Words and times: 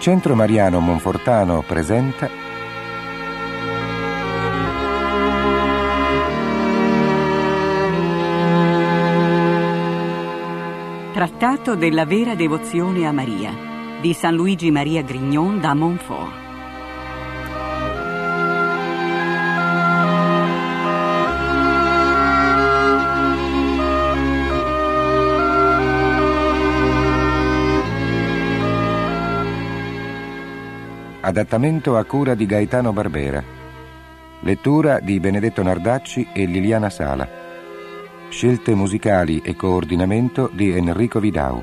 Centro 0.00 0.34
Mariano 0.34 0.80
Monfortano 0.80 1.60
presenta 1.60 2.26
Trattato 11.12 11.74
della 11.76 12.06
vera 12.06 12.34
devozione 12.34 13.06
a 13.06 13.12
Maria 13.12 13.52
di 14.00 14.14
San 14.14 14.36
Luigi 14.36 14.70
Maria 14.70 15.02
Grignon 15.02 15.60
da 15.60 15.74
Montfort. 15.74 16.49
Adattamento 31.30 31.96
a 31.96 32.02
cura 32.02 32.34
di 32.34 32.44
Gaetano 32.44 32.92
Barbera. 32.92 33.40
Lettura 34.40 34.98
di 34.98 35.20
Benedetto 35.20 35.62
Nardacci 35.62 36.26
e 36.32 36.44
Liliana 36.44 36.90
Sala. 36.90 37.28
Scelte 38.30 38.74
musicali 38.74 39.40
e 39.40 39.54
coordinamento 39.54 40.50
di 40.52 40.72
Enrico 40.72 41.20
Vidau. 41.20 41.62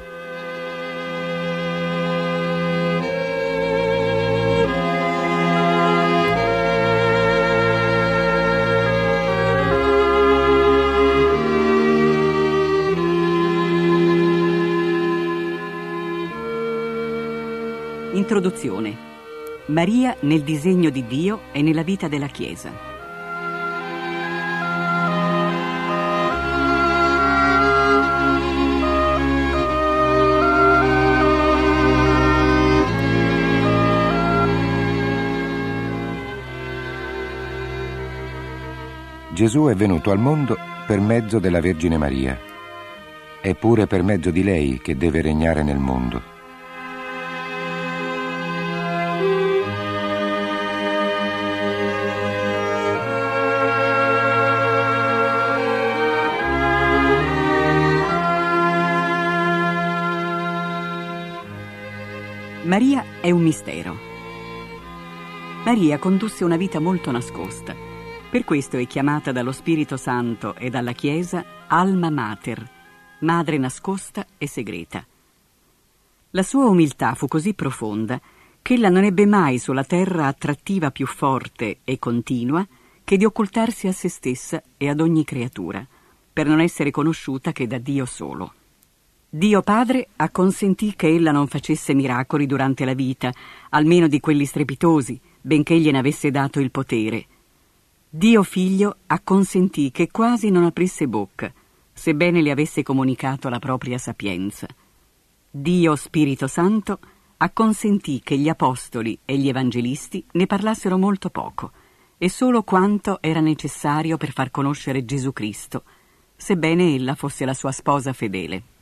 Introduzione. 18.14 19.07
Maria 19.68 20.16
nel 20.22 20.44
disegno 20.44 20.90
di 20.90 21.06
Dio 21.06 21.42
e 21.52 21.62
nella 21.62 21.84
vita 21.84 22.08
della 22.08 22.28
Chiesa. 22.28 22.72
Gesù 39.34 39.66
è 39.66 39.76
venuto 39.76 40.12
al 40.12 40.18
mondo 40.18 40.58
per 40.88 41.02
mezzo 41.02 41.40
della 41.40 41.60
Vergine 41.60 41.98
Maria. 41.98 42.40
È 43.42 43.54
pure 43.54 43.86
per 43.86 44.02
mezzo 44.02 44.32
di 44.32 44.44
lei 44.44 44.80
che 44.80 44.96
deve 44.96 45.22
regnare 45.22 45.62
nel 45.62 45.78
mondo. 45.78 46.37
È 63.28 63.32
un 63.32 63.42
mistero. 63.42 63.98
Maria 65.66 66.00
condusse 66.00 66.46
una 66.46 66.56
vita 66.56 66.80
molto 66.80 67.12
nascosta. 67.12 67.76
Per 68.30 68.46
questo 68.46 68.78
è 68.78 68.88
chiamata 68.88 69.34
dallo 69.34 69.52
Spirito 69.52 69.98
Santo 69.98 70.56
e 70.56 70.70
dalla 70.70 70.94
Chiesa 70.94 71.44
Alma 71.68 72.10
Mater, 72.10 72.70
madre 73.20 73.58
nascosta 73.58 74.26
e 74.38 74.48
segreta. 74.48 75.06
La 76.30 76.42
sua 76.42 76.68
umiltà 76.68 77.16
fu 77.16 77.28
così 77.28 77.54
profonda 77.54 78.18
che 78.62 78.76
ella 78.76 78.88
non 78.88 79.04
ebbe 79.04 79.26
mai 79.26 79.60
sulla 79.60 79.84
terra 79.84 80.28
attrattiva 80.28 80.92
più 80.92 81.06
forte 81.06 81.80
e 81.84 82.00
continua 82.00 82.66
che 83.04 83.18
di 83.18 83.26
occultarsi 83.26 83.88
a 83.88 83.92
se 83.92 84.08
stessa 84.08 84.64
e 84.78 84.88
ad 84.88 85.02
ogni 85.02 85.26
creatura, 85.26 85.86
per 86.32 86.48
non 86.48 86.62
essere 86.62 86.92
conosciuta 86.92 87.52
che 87.52 87.68
da 87.68 87.78
Dio 87.78 88.06
solo. 88.06 88.54
Dio 89.30 89.62
Padre 89.62 90.08
acconsentì 90.16 90.96
che 90.96 91.08
ella 91.08 91.32
non 91.32 91.48
facesse 91.48 91.94
miracoli 91.94 92.46
durante 92.46 92.86
la 92.86 92.94
vita, 92.94 93.30
almeno 93.72 94.08
di 94.08 94.22
quelli 94.22 94.46
strepitosi, 94.46 95.20
benché 95.42 95.78
gliene 95.78 95.98
avesse 95.98 96.32
dato 96.32 96.62
il 96.62 96.72
potere. 96.72 97.26
Dio 98.10 98.42
Figlio 98.44 99.00
acconsentì 99.06 99.92
che 99.92 100.10
quasi 100.12 100.50
non 100.50 100.64
aprisse 100.64 101.10
bocca, 101.10 101.52
sebbene 101.92 102.42
le 102.42 102.52
avesse 102.52 102.84
comunicato 102.84 103.50
la 103.50 103.60
propria 103.60 103.98
sapienza. 103.98 104.66
Dio 105.52 105.98
Spirito 105.98 106.48
Santo 106.48 106.98
acconsentì 107.36 108.22
che 108.24 108.38
gli 108.38 108.48
apostoli 108.48 109.20
e 109.26 109.38
gli 109.38 109.50
evangelisti 109.50 110.24
ne 110.32 110.48
parlassero 110.48 110.98
molto 110.98 111.30
poco, 111.30 111.72
e 112.18 112.30
solo 112.30 112.64
quanto 112.64 113.18
era 113.20 113.42
necessario 113.42 114.16
per 114.16 114.32
far 114.32 114.52
conoscere 114.52 115.04
Gesù 115.04 115.34
Cristo, 115.34 115.84
sebbene 116.34 116.96
ella 116.96 117.14
fosse 117.14 117.44
la 117.44 117.54
sua 117.54 117.74
sposa 117.74 118.14
fedele. 118.14 118.76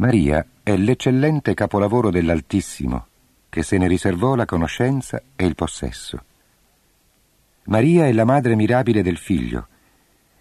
Maria 0.00 0.42
è 0.62 0.74
l'eccellente 0.76 1.52
capolavoro 1.52 2.08
dell'Altissimo, 2.08 3.04
che 3.50 3.62
se 3.62 3.76
ne 3.76 3.86
riservò 3.86 4.34
la 4.34 4.46
conoscenza 4.46 5.20
e 5.36 5.44
il 5.44 5.54
possesso. 5.54 6.24
Maria 7.64 8.06
è 8.06 8.12
la 8.12 8.24
madre 8.24 8.56
mirabile 8.56 9.02
del 9.02 9.18
figlio, 9.18 9.66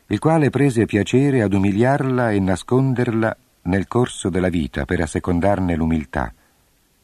il 0.08 0.18
quale 0.18 0.50
prese 0.50 0.86
piacere 0.86 1.42
ad 1.42 1.52
umiliarla 1.52 2.32
e 2.32 2.40
nasconderla 2.40 3.36
nel 3.64 3.86
corso 3.90 4.30
della 4.30 4.48
vita 4.48 4.86
per 4.86 5.02
assecondarne 5.02 5.76
l'umiltà, 5.76 6.34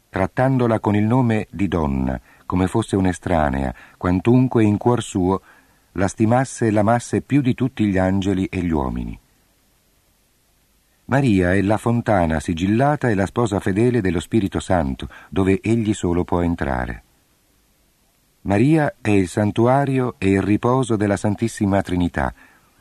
trattandola 0.10 0.80
con 0.80 0.96
il 0.96 1.04
nome 1.04 1.48
di 1.52 1.68
donna, 1.68 2.18
come 2.46 2.68
fosse 2.68 2.96
un'estranea, 2.96 3.76
quantunque 3.98 4.64
in 4.64 4.78
cuor 4.78 5.04
suo 5.04 5.42
la 5.92 6.08
stimasse 6.08 6.68
e 6.68 6.72
l'amasse 6.72 7.20
più 7.20 7.42
di 7.42 7.54
tutti 7.54 7.86
gli 7.86 7.98
angeli 7.98 8.46
e 8.46 8.62
gli 8.62 8.72
uomini. 8.72 9.20
Maria 11.08 11.54
è 11.54 11.62
la 11.62 11.78
fontana 11.78 12.40
sigillata 12.40 13.10
e 13.10 13.14
la 13.14 13.28
sposa 13.28 13.60
fedele 13.60 14.02
dello 14.02 14.20
Spirito 14.20 14.60
Santo, 14.60 15.08
dove 15.30 15.60
egli 15.62 15.94
solo 15.94 16.24
può 16.24 16.42
entrare. 16.42 17.04
Maria 18.42 18.96
è 19.02 19.12
il 19.12 19.28
santuario 19.28 20.16
e 20.18 20.32
il 20.32 20.42
riposo 20.42 20.96
della 20.96 21.18
Santissima 21.18 21.82
Trinità, 21.84 22.34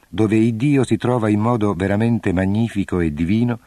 dove 0.08 0.36
il 0.36 0.54
Dio 0.54 0.84
si 0.84 0.96
trova 0.96 1.28
in 1.28 1.40
modo 1.40 1.74
veramente 1.74 2.32
magnifico 2.32 3.00
e 3.00 3.12
divino, 3.12 3.58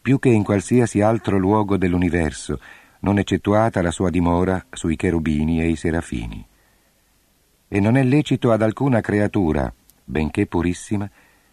più 0.00 0.20
che 0.20 0.28
in 0.28 0.44
qualsiasi 0.44 1.00
altro 1.00 1.36
luogo 1.36 1.76
dell'universo, 1.76 2.60
non 3.00 3.18
eccettuata 3.18 3.82
la 3.82 3.90
sua 3.90 4.10
dimora 4.10 4.64
sui 4.70 4.94
cherubini 4.94 5.60
e 5.60 5.68
i 5.68 5.76
serafini. 5.76 6.46
E 7.66 7.80
non 7.80 7.96
è 7.96 8.02
lecito 8.04 8.52
ad 8.52 8.62
alcuna 8.62 9.00
creatura, 9.00 9.72
benché 10.04 10.46
purissima, 10.46 11.10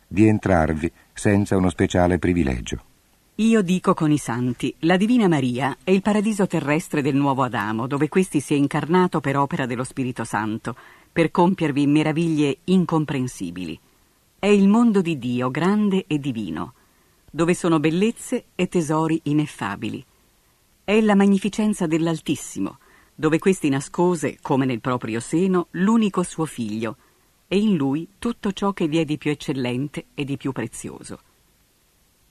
di 0.08 0.28
entrarvi 0.28 0.92
senza 1.22 1.56
uno 1.56 1.70
speciale 1.70 2.18
privilegio. 2.18 2.82
Io 3.36 3.62
dico 3.62 3.94
con 3.94 4.09
i 4.09 4.18
santi, 4.18 4.74
la 4.80 4.98
Divina 4.98 5.28
Maria 5.28 5.78
è 5.84 5.92
il 5.92 6.02
paradiso 6.02 6.48
terrestre 6.48 7.04
del 7.04 7.14
nuovo 7.14 7.44
Adamo, 7.44 7.86
dove 7.86 8.10
questi 8.10 8.40
si 8.40 8.56
è 8.56 8.57
incarnato 8.57 9.19
per 9.19 9.38
opera 9.38 9.68
dello 9.68 9.84
Spirito 9.84 10.24
Santo, 10.24 10.75
per 11.12 11.30
compiervi 11.30 11.86
meraviglie 11.86 12.57
incomprensibili. 12.63 13.80
È 14.40 14.48
il 14.48 14.68
mondo 14.68 15.01
di 15.01 15.19
Dio 15.19 15.51
grande 15.51 16.06
e 16.07 16.18
divino, 16.18 16.74
dove 17.30 17.54
sono 17.54 17.80
bellezze 17.80 18.45
e 18.56 18.68
tesori 18.68 19.19
ineffabili. 19.25 20.04
È 20.84 21.00
la 21.01 21.13
magnificenza 21.13 21.86
dell'Altissimo, 21.86 22.80
dove 23.13 23.38
questi 23.38 23.69
nascose, 23.69 24.40
come 24.42 24.66
nel 24.66 24.81
proprio 24.81 25.19
seno, 25.19 25.68
l'unico 25.72 26.24
suo 26.24 26.45
figlio, 26.45 26.98
e 27.53 27.57
in 27.57 27.75
lui 27.75 28.07
tutto 28.18 28.53
ciò 28.53 28.71
che 28.71 28.88
vi 28.88 29.00
è 29.00 29.03
di 29.03 29.18
più 29.18 29.30
eccellente 29.30 30.06
e 30.13 30.24
di 30.24 30.38
più 30.38 30.53
prezioso. 30.53 31.19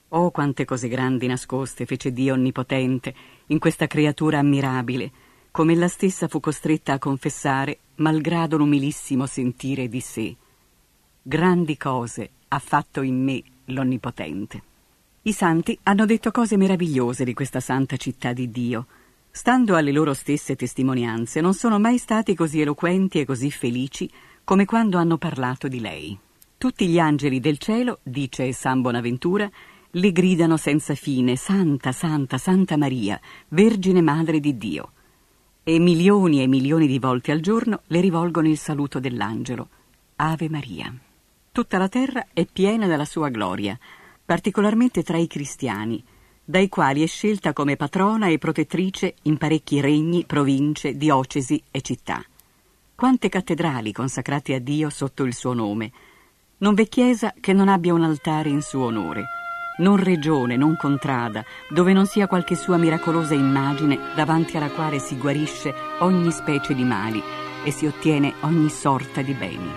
Oh, 0.08 0.30
quante 0.30 0.64
cose 0.64 0.88
grandi 0.88 1.26
nascoste 1.26 1.84
fece 1.84 2.10
Dio 2.10 2.32
Onnipotente 2.32 3.14
in 3.48 3.58
questa 3.58 3.86
creatura 3.86 4.38
ammirabile, 4.38 5.12
come 5.50 5.74
ella 5.74 5.88
stessa 5.88 6.26
fu 6.26 6.40
costretta 6.40 6.94
a 6.94 6.98
confessare, 6.98 7.80
malgrado 7.96 8.56
l'umilissimo 8.56 9.26
sentire 9.26 9.90
di 9.90 10.00
sé. 10.00 10.34
Grandi 11.20 11.76
cose 11.76 12.30
ha 12.48 12.58
fatto 12.58 13.02
in 13.02 13.22
me 13.22 13.42
l'Onnipotente. 13.66 14.62
I 15.20 15.34
santi 15.34 15.78
hanno 15.82 16.06
detto 16.06 16.30
cose 16.30 16.56
meravigliose 16.56 17.24
di 17.24 17.34
questa 17.34 17.60
santa 17.60 17.98
città 17.98 18.32
di 18.32 18.50
Dio. 18.50 18.86
Stando 19.30 19.76
alle 19.76 19.92
loro 19.92 20.14
stesse 20.14 20.56
testimonianze, 20.56 21.42
non 21.42 21.52
sono 21.52 21.78
mai 21.78 21.98
stati 21.98 22.34
così 22.34 22.62
eloquenti 22.62 23.20
e 23.20 23.26
così 23.26 23.50
felici 23.50 24.10
come 24.44 24.64
quando 24.64 24.98
hanno 24.98 25.16
parlato 25.16 25.68
di 25.68 25.80
lei. 25.80 26.18
Tutti 26.58 26.86
gli 26.88 26.98
angeli 26.98 27.40
del 27.40 27.58
cielo, 27.58 28.00
dice 28.02 28.52
San 28.52 28.82
Bonaventura, 28.82 29.50
le 29.94 30.12
gridano 30.12 30.56
senza 30.56 30.94
fine 30.94 31.36
Santa, 31.36 31.90
Santa, 31.92 32.38
Santa 32.38 32.76
Maria, 32.76 33.18
Vergine 33.48 34.00
Madre 34.00 34.40
di 34.40 34.56
Dio. 34.56 34.92
E 35.62 35.78
milioni 35.78 36.42
e 36.42 36.46
milioni 36.46 36.86
di 36.86 36.98
volte 36.98 37.32
al 37.32 37.40
giorno 37.40 37.82
le 37.86 38.00
rivolgono 38.00 38.48
il 38.48 38.58
saluto 38.58 39.00
dell'angelo, 39.00 39.68
Ave 40.16 40.48
Maria. 40.48 40.94
Tutta 41.52 41.78
la 41.78 41.88
terra 41.88 42.26
è 42.32 42.46
piena 42.46 42.86
della 42.86 43.04
sua 43.04 43.28
gloria, 43.28 43.78
particolarmente 44.24 45.02
tra 45.02 45.16
i 45.16 45.26
cristiani, 45.26 46.02
dai 46.44 46.68
quali 46.68 47.02
è 47.02 47.06
scelta 47.06 47.52
come 47.52 47.76
patrona 47.76 48.28
e 48.28 48.38
protettrice 48.38 49.14
in 49.22 49.38
parecchi 49.38 49.80
regni, 49.80 50.24
province, 50.24 50.96
diocesi 50.96 51.62
e 51.70 51.80
città. 51.80 52.24
Quante 53.00 53.30
cattedrali 53.30 53.92
consacrate 53.92 54.52
a 54.52 54.58
Dio 54.58 54.90
sotto 54.90 55.22
il 55.22 55.32
suo 55.32 55.54
nome. 55.54 55.90
Non 56.58 56.74
v'è 56.74 56.86
chiesa 56.86 57.32
che 57.40 57.54
non 57.54 57.68
abbia 57.68 57.94
un 57.94 58.02
altare 58.02 58.50
in 58.50 58.60
suo 58.60 58.84
onore. 58.84 59.24
Non 59.78 59.96
regione, 59.96 60.54
non 60.58 60.76
contrada, 60.76 61.42
dove 61.70 61.94
non 61.94 62.04
sia 62.04 62.26
qualche 62.26 62.56
sua 62.56 62.76
miracolosa 62.76 63.32
immagine 63.32 63.98
davanti 64.14 64.58
alla 64.58 64.68
quale 64.68 64.98
si 64.98 65.16
guarisce 65.16 65.72
ogni 66.00 66.30
specie 66.30 66.74
di 66.74 66.84
mali 66.84 67.22
e 67.64 67.70
si 67.70 67.86
ottiene 67.86 68.34
ogni 68.40 68.68
sorta 68.68 69.22
di 69.22 69.32
beni. 69.32 69.72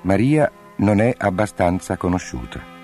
Maria 0.00 0.50
non 0.78 1.00
è 1.00 1.14
abbastanza 1.16 1.96
conosciuta. 1.96 2.76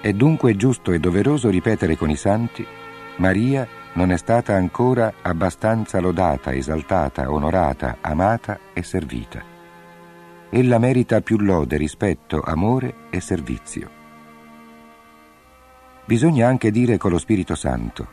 È 0.00 0.12
dunque 0.12 0.56
giusto 0.56 0.92
e 0.92 0.98
doveroso 0.98 1.48
ripetere 1.48 1.96
con 1.96 2.10
i 2.10 2.16
santi, 2.16 2.66
Maria 3.16 3.66
non 3.94 4.12
è 4.12 4.16
stata 4.18 4.54
ancora 4.54 5.14
abbastanza 5.22 6.00
lodata, 6.00 6.52
esaltata, 6.52 7.32
onorata, 7.32 7.98
amata 8.00 8.58
e 8.72 8.82
servita. 8.82 9.42
Ella 10.50 10.78
merita 10.78 11.20
più 11.22 11.38
lode, 11.38 11.76
rispetto, 11.76 12.40
amore 12.42 12.94
e 13.10 13.20
servizio. 13.20 13.90
Bisogna 16.04 16.46
anche 16.46 16.70
dire 16.70 16.98
con 16.98 17.10
lo 17.10 17.18
Spirito 17.18 17.54
Santo, 17.54 18.06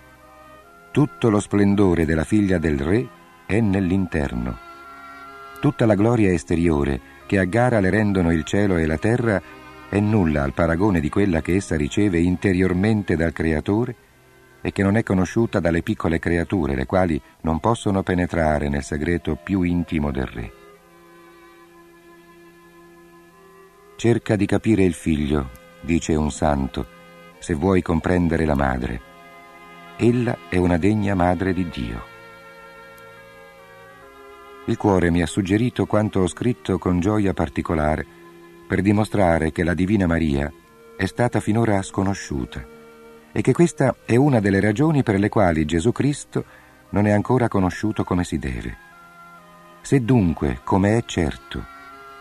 tutto 0.91 1.29
lo 1.29 1.39
splendore 1.39 2.05
della 2.05 2.23
figlia 2.23 2.57
del 2.57 2.79
Re 2.79 3.07
è 3.45 3.59
nell'interno 3.59 4.71
Tutta 5.63 5.85
la 5.85 5.95
gloria 5.95 6.29
esteriore, 6.29 6.99
che 7.25 7.39
a 7.39 7.45
gara 7.45 7.79
le 7.79 7.89
rendono 7.89 8.33
il 8.33 8.43
cielo 8.43 8.75
e 8.75 8.85
la 8.85 8.97
terra, 8.97 9.41
è 9.87 9.97
nulla 9.97 10.43
al 10.43 10.51
paragone 10.51 10.99
di 10.99 11.07
quella 11.07 11.41
che 11.41 11.55
essa 11.55 11.77
riceve 11.77 12.19
interiormente 12.19 13.15
dal 13.15 13.31
Creatore 13.31 13.95
e 14.61 14.73
che 14.73 14.83
non 14.83 14.97
è 14.97 15.03
conosciuta 15.03 15.61
dalle 15.61 15.81
piccole 15.81 16.19
creature, 16.19 16.75
le 16.75 16.85
quali 16.85 17.21
non 17.43 17.61
possono 17.61 18.03
penetrare 18.03 18.67
nel 18.67 18.83
segreto 18.83 19.37
più 19.41 19.61
intimo 19.61 20.11
del 20.11 20.25
Re. 20.25 20.51
Cerca 23.95 24.35
di 24.35 24.45
capire 24.45 24.83
il 24.83 24.93
figlio, 24.93 25.49
dice 25.79 26.13
un 26.15 26.29
santo, 26.29 26.85
se 27.39 27.53
vuoi 27.53 27.81
comprendere 27.81 28.43
la 28.43 28.55
madre. 28.55 29.01
Ella 29.95 30.37
è 30.49 30.57
una 30.57 30.75
degna 30.75 31.15
madre 31.15 31.53
di 31.53 31.69
Dio. 31.69 32.12
Il 34.65 34.77
cuore 34.77 35.11
mi 35.11 35.21
ha 35.21 35.25
suggerito 35.25 35.85
quanto 35.85 36.21
ho 36.21 36.27
scritto 36.27 36.77
con 36.77 37.01
gioia 37.01 37.33
particolare 37.33 38.05
per 38.65 38.81
dimostrare 38.81 39.51
che 39.51 39.61
la 39.61 39.73
Divina 39.73 40.07
Maria 40.07 40.49
è 40.95 41.05
stata 41.05 41.41
finora 41.41 41.81
sconosciuta 41.81 42.65
e 43.33 43.41
che 43.41 43.51
questa 43.51 43.93
è 44.05 44.15
una 44.15 44.39
delle 44.39 44.61
ragioni 44.61 45.03
per 45.03 45.19
le 45.19 45.27
quali 45.27 45.65
Gesù 45.65 45.91
Cristo 45.91 46.45
non 46.91 47.07
è 47.07 47.11
ancora 47.11 47.49
conosciuto 47.49 48.05
come 48.05 48.23
si 48.23 48.39
deve. 48.39 48.77
Se 49.81 49.99
dunque, 49.99 50.61
come 50.63 50.97
è 50.97 51.03
certo, 51.03 51.65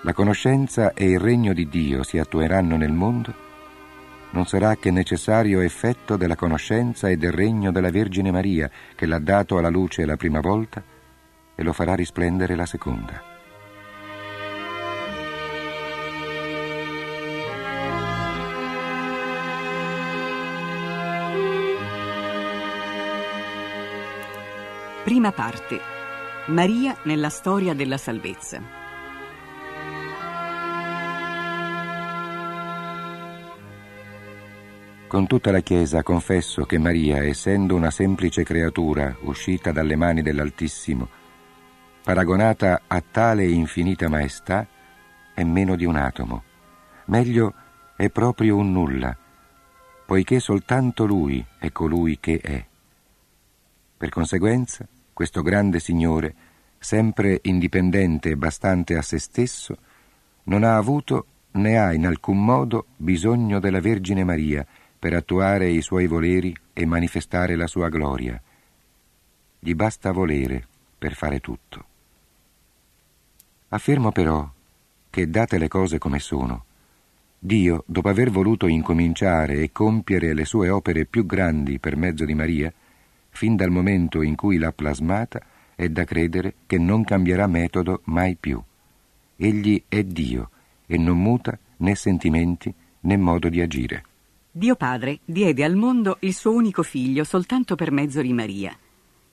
la 0.03 0.13
conoscenza 0.13 0.95
e 0.95 1.11
il 1.11 1.21
regno 1.21 1.53
di 1.53 1.69
Dio 1.69 2.03
si 2.03 2.19
attueranno 2.19 2.77
nel 2.77 2.93
mondo, 2.93 3.33
non 4.31 4.47
sarà 4.47 4.75
che 4.75 4.91
necessario 4.91 5.61
effetto 5.61 6.17
della 6.17 6.35
conoscenza 6.35 7.09
e 7.09 7.17
del 7.17 7.31
regno 7.31 7.71
della 7.71 7.91
Vergine 7.91 8.33
Maria 8.33 8.69
che 8.97 9.07
l'ha 9.07 9.21
dato 9.21 9.59
alla 9.59 9.69
luce 9.69 10.05
la 10.05 10.17
prima 10.17 10.41
volta 10.41 10.92
e 11.63 11.65
lo 11.65 11.73
farà 11.73 11.95
risplendere 11.95 12.55
la 12.55 12.67
seconda. 12.67 13.23
Prima 25.05 25.33
parte. 25.33 25.81
Maria 26.47 26.97
nella 27.05 27.29
storia 27.29 27.75
della 27.75 27.97
salvezza. 27.97 28.81
Con 35.07 35.27
tutta 35.27 35.51
la 35.51 35.61
Chiesa 35.61 36.03
confesso 36.03 36.65
che 36.65 36.79
Maria, 36.79 37.23
essendo 37.23 37.75
una 37.75 37.91
semplice 37.91 38.45
creatura 38.45 39.15
uscita 39.23 39.71
dalle 39.71 39.95
mani 39.95 40.23
dell'Altissimo, 40.23 41.21
paragonata 42.03 42.83
a 42.87 43.01
tale 43.01 43.47
infinita 43.47 44.09
maestà, 44.09 44.67
è 45.35 45.45
meno 45.45 45.77
di 45.77 45.85
un 45.85 45.97
atomo. 45.97 46.43
Meglio 47.07 47.55
è 47.97 48.11
proprio 48.11 48.57
un 48.57 48.73
nulla, 48.73 49.17
poiché 50.05 50.41
soltanto 50.41 51.07
Lui 51.07 51.45
è 51.59 51.71
colui 51.71 52.19
che 52.19 52.39
è. 52.39 52.65
Per 53.97 54.09
conseguenza, 54.09 54.87
questo 55.13 55.43
grande 55.43 55.79
Signore, 55.79 56.35
sempre 56.79 57.39
indipendente 57.43 58.31
e 58.31 58.37
bastante 58.37 58.97
a 58.97 59.03
se 59.03 59.19
stesso, 59.19 59.77
non 60.45 60.65
ha 60.65 60.77
avuto 60.77 61.27
né 61.53 61.79
ha 61.79 61.93
in 61.93 62.07
alcun 62.07 62.45
modo 62.45 62.87
bisogno 62.97 63.61
della 63.61 63.81
Vergine 63.81 64.25
Maria 64.25 64.67
per 64.99 65.15
attuare 65.15 65.69
i 65.69 65.83
suoi 65.83 66.07
voleri 66.07 66.57
e 66.73 66.85
manifestare 66.85 67.55
la 67.55 67.67
sua 67.69 67.89
gloria. 67.89 68.41
Gli 69.59 69.75
basta 69.75 70.11
volere 70.11 70.67
per 70.99 71.15
fare 71.15 71.39
tutto. 71.39 71.91
Affermo 73.75 74.13
però 74.13 74.47
che, 75.09 75.31
date 75.31 75.57
le 75.57 75.69
cose 75.69 75.97
come 75.97 76.19
sono, 76.19 76.65
Dio, 77.39 77.85
dopo 77.87 78.09
aver 78.09 78.31
voluto 78.31 78.67
incominciare 78.67 79.63
e 79.63 79.73
compiere 79.73 80.35
le 80.35 80.45
sue 80.45 80.69
opere 80.69 81.07
più 81.07 81.25
grandi 81.25 81.79
per 81.79 81.97
mezzo 81.97 82.27
di 82.27 82.35
Maria, 82.35 82.73
fin 83.31 83.57
dal 83.57 83.71
momento 83.71 84.21
in 84.21 84.37
cui 84.37 84.59
l'ha 84.59 84.73
plasmata, 84.73 85.41
è 85.75 85.89
da 85.89 86.05
credere 86.05 86.55
che 86.67 86.79
non 86.79 87.03
cambierà 87.03 87.47
metodo 87.47 88.03
mai 88.05 88.37
più. 88.37 88.63
Egli 89.37 89.83
è 89.89 90.05
Dio 90.05 90.51
e 90.87 90.99
non 90.99 91.19
muta 91.19 91.59
né 91.79 91.95
sentimenti 91.95 92.73
né 93.01 93.17
modo 93.17 93.49
di 93.49 93.63
agire. 93.63 94.05
Dio 94.51 94.77
Padre 94.77 95.21
diede 95.25 95.65
al 95.65 95.77
mondo 95.77 96.19
il 96.21 96.35
suo 96.35 96.53
unico 96.53 96.83
figlio 96.83 97.25
soltanto 97.25 97.75
per 97.75 97.91
mezzo 97.91 98.21
di 98.21 98.35
Maria. 98.35 98.77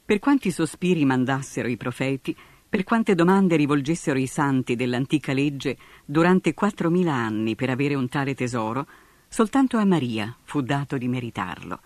Per 0.05 0.17
quanti 0.19 0.49
sospiri 0.49 1.03
mandassero 1.03 1.67
i 1.67 1.75
profeti, 1.75 2.35
per 2.69 2.83
quante 2.83 3.15
domande 3.15 3.55
rivolgessero 3.55 4.19
i 4.19 4.27
santi 4.27 4.75
dell'antica 4.75 5.33
legge 5.33 5.75
durante 6.05 6.53
quattromila 6.53 7.11
anni 7.11 7.55
per 7.55 7.71
avere 7.71 7.95
un 7.95 8.07
tale 8.07 8.35
tesoro, 8.35 8.85
soltanto 9.27 9.77
a 9.77 9.85
Maria 9.85 10.35
fu 10.43 10.61
dato 10.61 10.97
di 10.99 11.07
meritarlo, 11.07 11.79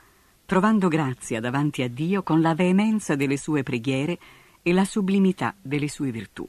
trovando 0.45 0.89
grazia 0.89 1.39
davanti 1.39 1.83
a 1.83 1.87
Dio 1.87 2.21
con 2.21 2.41
la 2.41 2.53
veemenza 2.53 3.15
delle 3.15 3.37
sue 3.37 3.63
preghiere 3.63 4.19
e 4.61 4.73
la 4.73 4.83
sublimità 4.83 5.55
delle 5.61 5.87
sue 5.87 6.11
virtù. 6.11 6.45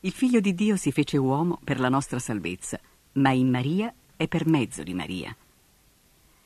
Il 0.00 0.12
figlio 0.12 0.40
di 0.40 0.54
Dio 0.54 0.76
si 0.76 0.90
fece 0.90 1.16
uomo 1.16 1.60
per 1.62 1.78
la 1.78 1.88
nostra 1.88 2.18
salvezza, 2.18 2.80
ma 3.12 3.30
in 3.30 3.48
Maria 3.48 3.94
e 4.16 4.26
per 4.26 4.46
mezzo 4.46 4.82
di 4.82 4.92
Maria. 4.92 5.34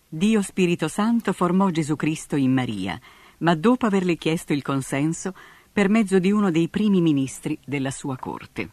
Dio 0.07 0.42
Spirito 0.42 0.87
Santo 0.87 1.33
formò 1.33 1.71
Gesù 1.71 1.97
Cristo 1.97 2.37
in 2.37 2.52
Maria, 2.52 3.00
ma 3.38 3.54
dopo 3.54 3.87
averle 3.87 4.16
chiesto 4.16 4.52
il 4.52 4.62
consenso, 4.62 5.35
per 5.73 5.89
mezzo 5.89 6.19
di 6.19 6.31
uno 6.31 6.51
dei 6.51 6.69
primi 6.69 7.01
ministri 7.01 7.59
della 7.65 7.91
sua 7.91 8.17
corte. 8.17 8.71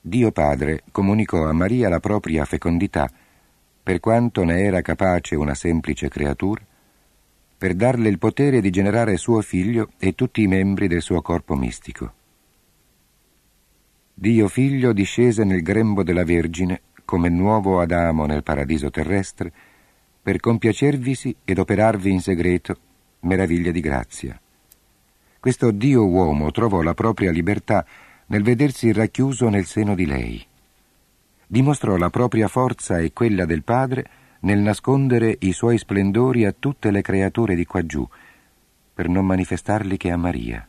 Dio 0.00 0.32
Padre 0.32 0.82
comunicò 0.90 1.48
a 1.48 1.52
Maria 1.52 1.88
la 1.88 2.00
propria 2.00 2.44
fecondità, 2.44 3.10
per 3.82 4.00
quanto 4.00 4.44
ne 4.44 4.62
era 4.62 4.82
capace 4.82 5.34
una 5.34 5.54
semplice 5.54 6.08
creatura, 6.08 6.62
per 7.56 7.74
darle 7.74 8.08
il 8.08 8.18
potere 8.18 8.60
di 8.60 8.70
generare 8.70 9.16
suo 9.16 9.40
figlio 9.40 9.90
e 9.98 10.14
tutti 10.14 10.42
i 10.42 10.46
membri 10.46 10.88
del 10.88 11.00
suo 11.00 11.22
corpo 11.22 11.54
mistico. 11.54 12.12
Dio 14.12 14.48
figlio 14.48 14.92
discese 14.92 15.44
nel 15.44 15.62
grembo 15.62 16.02
della 16.02 16.24
Vergine 16.24 16.82
come 17.04 17.28
nuovo 17.28 17.80
Adamo 17.80 18.26
nel 18.26 18.42
paradiso 18.42 18.90
terrestre, 18.90 19.52
per 20.22 20.40
compiacervisi 20.40 21.36
ed 21.44 21.58
operarvi 21.58 22.10
in 22.10 22.20
segreto 22.20 22.76
meraviglie 23.20 23.72
di 23.72 23.80
grazia. 23.80 24.38
Questo 25.44 25.72
Dio 25.72 26.06
uomo 26.06 26.50
trovò 26.52 26.80
la 26.80 26.94
propria 26.94 27.30
libertà 27.30 27.84
nel 28.28 28.42
vedersi 28.42 28.90
racchiuso 28.92 29.50
nel 29.50 29.66
seno 29.66 29.94
di 29.94 30.06
lei. 30.06 30.42
Dimostrò 31.46 31.96
la 31.98 32.08
propria 32.08 32.48
forza 32.48 32.98
e 32.98 33.12
quella 33.12 33.44
del 33.44 33.62
Padre 33.62 34.06
nel 34.40 34.60
nascondere 34.60 35.36
i 35.40 35.52
suoi 35.52 35.76
splendori 35.76 36.46
a 36.46 36.54
tutte 36.58 36.90
le 36.90 37.02
creature 37.02 37.54
di 37.54 37.66
quaggiù, 37.66 38.08
per 38.94 39.10
non 39.10 39.26
manifestarli 39.26 39.98
che 39.98 40.10
a 40.10 40.16
Maria. 40.16 40.66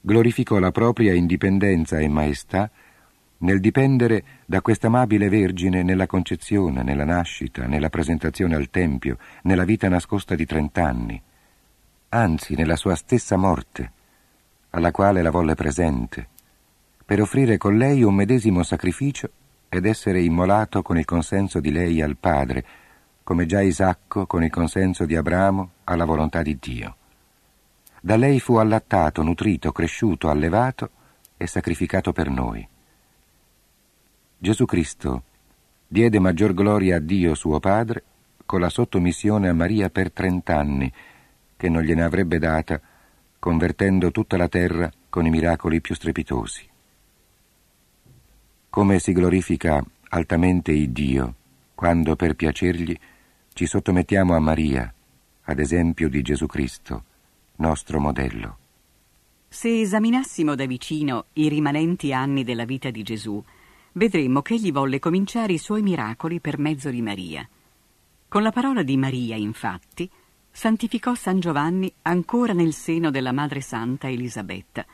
Glorificò 0.00 0.58
la 0.58 0.72
propria 0.72 1.14
indipendenza 1.14 2.00
e 2.00 2.08
maestà 2.08 2.68
nel 3.36 3.60
dipendere 3.60 4.24
da 4.46 4.60
questa 4.60 4.88
amabile 4.88 5.28
Vergine 5.28 5.84
nella 5.84 6.08
concezione, 6.08 6.82
nella 6.82 7.04
nascita, 7.04 7.68
nella 7.68 7.88
presentazione 7.88 8.56
al 8.56 8.68
Tempio, 8.68 9.16
nella 9.42 9.64
vita 9.64 9.88
nascosta 9.88 10.34
di 10.34 10.44
trent'anni 10.44 11.22
anzi 12.10 12.54
nella 12.54 12.76
sua 12.76 12.94
stessa 12.94 13.36
morte, 13.36 13.92
alla 14.70 14.90
quale 14.90 15.22
la 15.22 15.30
volle 15.30 15.54
presente, 15.54 16.28
per 17.04 17.20
offrire 17.20 17.56
con 17.56 17.76
lei 17.76 18.02
un 18.02 18.14
medesimo 18.14 18.62
sacrificio 18.62 19.30
ed 19.68 19.84
essere 19.84 20.20
immolato 20.20 20.82
con 20.82 20.98
il 20.98 21.04
consenso 21.04 21.60
di 21.60 21.70
lei 21.70 22.00
al 22.00 22.16
Padre, 22.16 22.64
come 23.22 23.46
già 23.46 23.60
Isacco 23.60 24.26
con 24.26 24.42
il 24.42 24.50
consenso 24.50 25.04
di 25.04 25.14
Abramo 25.14 25.70
alla 25.84 26.04
volontà 26.04 26.42
di 26.42 26.56
Dio. 26.58 26.96
Da 28.00 28.16
lei 28.16 28.40
fu 28.40 28.56
allattato, 28.56 29.22
nutrito, 29.22 29.72
cresciuto, 29.72 30.30
allevato 30.30 30.90
e 31.36 31.46
sacrificato 31.46 32.12
per 32.12 32.30
noi. 32.30 32.66
Gesù 34.38 34.64
Cristo 34.64 35.22
diede 35.86 36.18
maggior 36.18 36.54
gloria 36.54 36.96
a 36.96 37.00
Dio 37.00 37.34
suo 37.34 37.58
Padre 37.58 38.02
con 38.46 38.60
la 38.60 38.70
sottomissione 38.70 39.48
a 39.48 39.52
Maria 39.52 39.90
per 39.90 40.10
trent'anni, 40.10 40.90
che 41.58 41.68
non 41.68 41.82
gliene 41.82 42.04
avrebbe 42.04 42.38
data, 42.38 42.80
convertendo 43.38 44.12
tutta 44.12 44.36
la 44.36 44.48
terra 44.48 44.90
con 45.10 45.26
i 45.26 45.30
miracoli 45.30 45.80
più 45.80 45.94
strepitosi. 45.94 46.66
Come 48.70 48.98
si 49.00 49.12
glorifica 49.12 49.84
altamente 50.10 50.70
il 50.70 50.90
Dio 50.90 51.34
quando 51.74 52.14
per 52.16 52.34
piacergli 52.34 52.96
ci 53.52 53.66
sottomettiamo 53.66 54.34
a 54.34 54.38
Maria, 54.38 54.92
ad 55.42 55.58
esempio 55.58 56.08
di 56.08 56.22
Gesù 56.22 56.46
Cristo, 56.46 57.04
nostro 57.56 57.98
modello. 57.98 58.58
Se 59.48 59.80
esaminassimo 59.80 60.54
da 60.54 60.66
vicino 60.66 61.26
i 61.34 61.48
rimanenti 61.48 62.12
anni 62.12 62.44
della 62.44 62.64
vita 62.64 62.90
di 62.90 63.02
Gesù, 63.02 63.42
vedremmo 63.92 64.42
che 64.42 64.54
egli 64.54 64.70
volle 64.70 65.00
cominciare 65.00 65.54
i 65.54 65.58
suoi 65.58 65.82
miracoli 65.82 66.38
per 66.38 66.58
mezzo 66.58 66.90
di 66.90 67.02
Maria. 67.02 67.48
Con 68.28 68.42
la 68.42 68.52
parola 68.52 68.82
di 68.82 68.96
Maria, 68.96 69.36
infatti, 69.36 70.08
santificò 70.58 71.14
San 71.14 71.38
Giovanni 71.38 71.92
ancora 72.02 72.52
nel 72.52 72.72
seno 72.72 73.12
della 73.12 73.30
Madre 73.30 73.60
Santa 73.60 74.08
Elisabetta. 74.08 74.84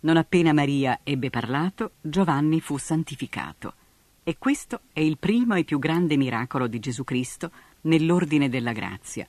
Non 0.00 0.16
appena 0.16 0.52
Maria 0.52 0.98
ebbe 1.04 1.30
parlato, 1.30 1.92
Giovanni 2.00 2.60
fu 2.60 2.76
santificato. 2.76 3.74
E 4.24 4.36
questo 4.36 4.80
è 4.92 4.98
il 4.98 5.16
primo 5.18 5.54
e 5.54 5.62
più 5.62 5.78
grande 5.78 6.16
miracolo 6.16 6.66
di 6.66 6.80
Gesù 6.80 7.04
Cristo 7.04 7.52
nell'ordine 7.82 8.48
della 8.48 8.72
grazia. 8.72 9.28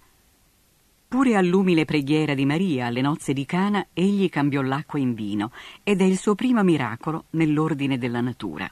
Pure 1.08 1.36
all'umile 1.36 1.86
preghiera 1.86 2.34
di 2.34 2.44
Maria 2.44 2.88
alle 2.88 3.02
nozze 3.02 3.32
di 3.32 3.46
Cana 3.46 3.86
egli 3.94 4.28
cambiò 4.30 4.64
l'acqua 4.64 4.98
in 4.98 5.14
vino 5.14 5.52
ed 5.84 6.02
è 6.02 6.06
il 6.06 6.18
suo 6.18 6.34
primo 6.34 6.64
miracolo 6.64 7.26
nell'ordine 7.32 8.00
della 8.00 8.22
natura. 8.22 8.68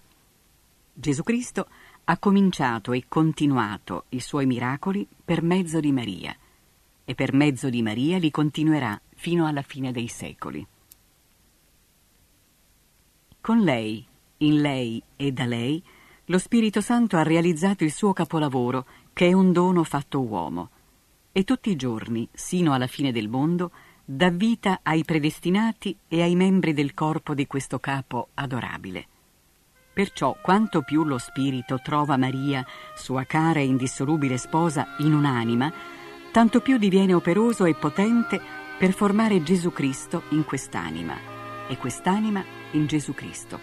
Gesù 0.91 1.21
Cristo 1.21 1.67
ha 2.05 2.17
cominciato 2.17 2.93
e 2.93 3.03
continuato 3.07 4.05
i 4.09 4.19
suoi 4.19 4.47
miracoli 4.47 5.07
per 5.23 5.43
mezzo 5.43 5.79
di 5.79 5.91
Maria 5.91 6.35
e 7.05 7.15
per 7.15 7.33
mezzo 7.33 7.69
di 7.69 7.81
Maria 7.81 8.17
li 8.17 8.31
continuerà 8.31 8.99
fino 9.15 9.45
alla 9.45 9.61
fine 9.61 9.91
dei 9.91 10.07
secoli. 10.07 10.65
Con 13.41 13.59
lei, 13.59 14.05
in 14.37 14.61
lei 14.61 15.01
e 15.15 15.31
da 15.31 15.45
lei, 15.45 15.83
lo 16.25 16.37
Spirito 16.37 16.79
Santo 16.79 17.17
ha 17.17 17.23
realizzato 17.23 17.83
il 17.83 17.91
suo 17.91 18.13
capolavoro, 18.13 18.85
che 19.11 19.27
è 19.27 19.33
un 19.33 19.51
dono 19.51 19.83
fatto 19.83 20.21
uomo, 20.21 20.69
e 21.31 21.43
tutti 21.43 21.69
i 21.69 21.75
giorni, 21.75 22.27
sino 22.31 22.73
alla 22.73 22.87
fine 22.87 23.11
del 23.11 23.27
mondo, 23.27 23.71
dà 24.05 24.29
vita 24.29 24.79
ai 24.83 25.03
predestinati 25.03 25.97
e 26.07 26.21
ai 26.21 26.35
membri 26.35 26.73
del 26.73 26.93
corpo 26.93 27.33
di 27.33 27.47
questo 27.47 27.79
capo 27.79 28.29
adorabile. 28.35 29.07
Perciò 29.93 30.35
quanto 30.41 30.81
più 30.81 31.03
lo 31.03 31.17
Spirito 31.17 31.79
trova 31.83 32.17
Maria, 32.17 32.65
sua 32.95 33.25
cara 33.25 33.59
e 33.59 33.65
indissolubile 33.65 34.37
sposa, 34.37 34.95
in 34.99 35.13
un'anima, 35.13 35.71
tanto 36.33 36.61
più 36.61 36.77
diviene 36.77 37.13
operoso 37.13 37.65
e 37.65 37.75
potente 37.75 38.41
per 38.79 38.91
formare 38.91 39.43
Gesù 39.43 39.71
Cristo 39.71 40.23
in 40.29 40.43
quest'anima 40.43 41.15
e 41.67 41.77
quest'anima 41.77 42.43
in 42.71 42.87
Gesù 42.87 43.13
Cristo. 43.13 43.59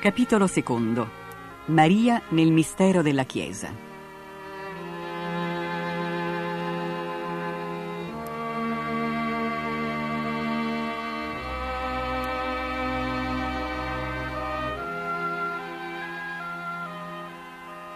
Capitolo 0.00 0.48
secondo. 0.48 1.29
Maria 1.66 2.22
nel 2.30 2.50
mistero 2.50 3.02
della 3.02 3.24
Chiesa. 3.24 3.88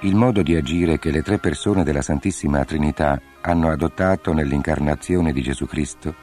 Il 0.01 0.15
modo 0.15 0.43
di 0.43 0.55
agire 0.55 0.99
che 0.99 1.11
le 1.11 1.23
tre 1.23 1.39
persone 1.39 1.83
della 1.83 2.03
Santissima 2.03 2.63
Trinità 2.67 3.19
hanno 3.41 3.71
adottato 3.71 4.35
nell'incarnazione 4.35 5.33
di 5.33 5.41
Gesù 5.41 5.65
Cristo, 5.67 6.15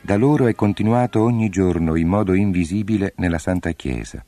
da 0.00 0.16
loro 0.16 0.46
è 0.46 0.54
continuato 0.54 1.22
ogni 1.22 1.50
giorno 1.50 1.96
in 1.96 2.08
modo 2.08 2.32
invisibile 2.32 3.12
nella 3.16 3.38
Santa 3.38 3.70
Chiesa 3.72 4.24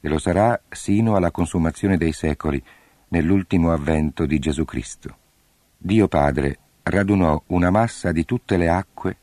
e 0.00 0.08
lo 0.08 0.18
sarà 0.18 0.60
sino 0.68 1.16
alla 1.16 1.30
consumazione 1.30 1.96
dei 1.96 2.12
secoli, 2.12 2.62
nell'ultimo 3.08 3.72
avvento 3.72 4.26
di 4.26 4.38
Gesù 4.38 4.64
Cristo. 4.64 5.16
Dio 5.76 6.08
Padre 6.08 6.58
radunò 6.82 7.40
una 7.48 7.70
massa 7.70 8.12
di 8.12 8.24
tutte 8.24 8.56
le 8.56 8.68
acque 8.68 9.16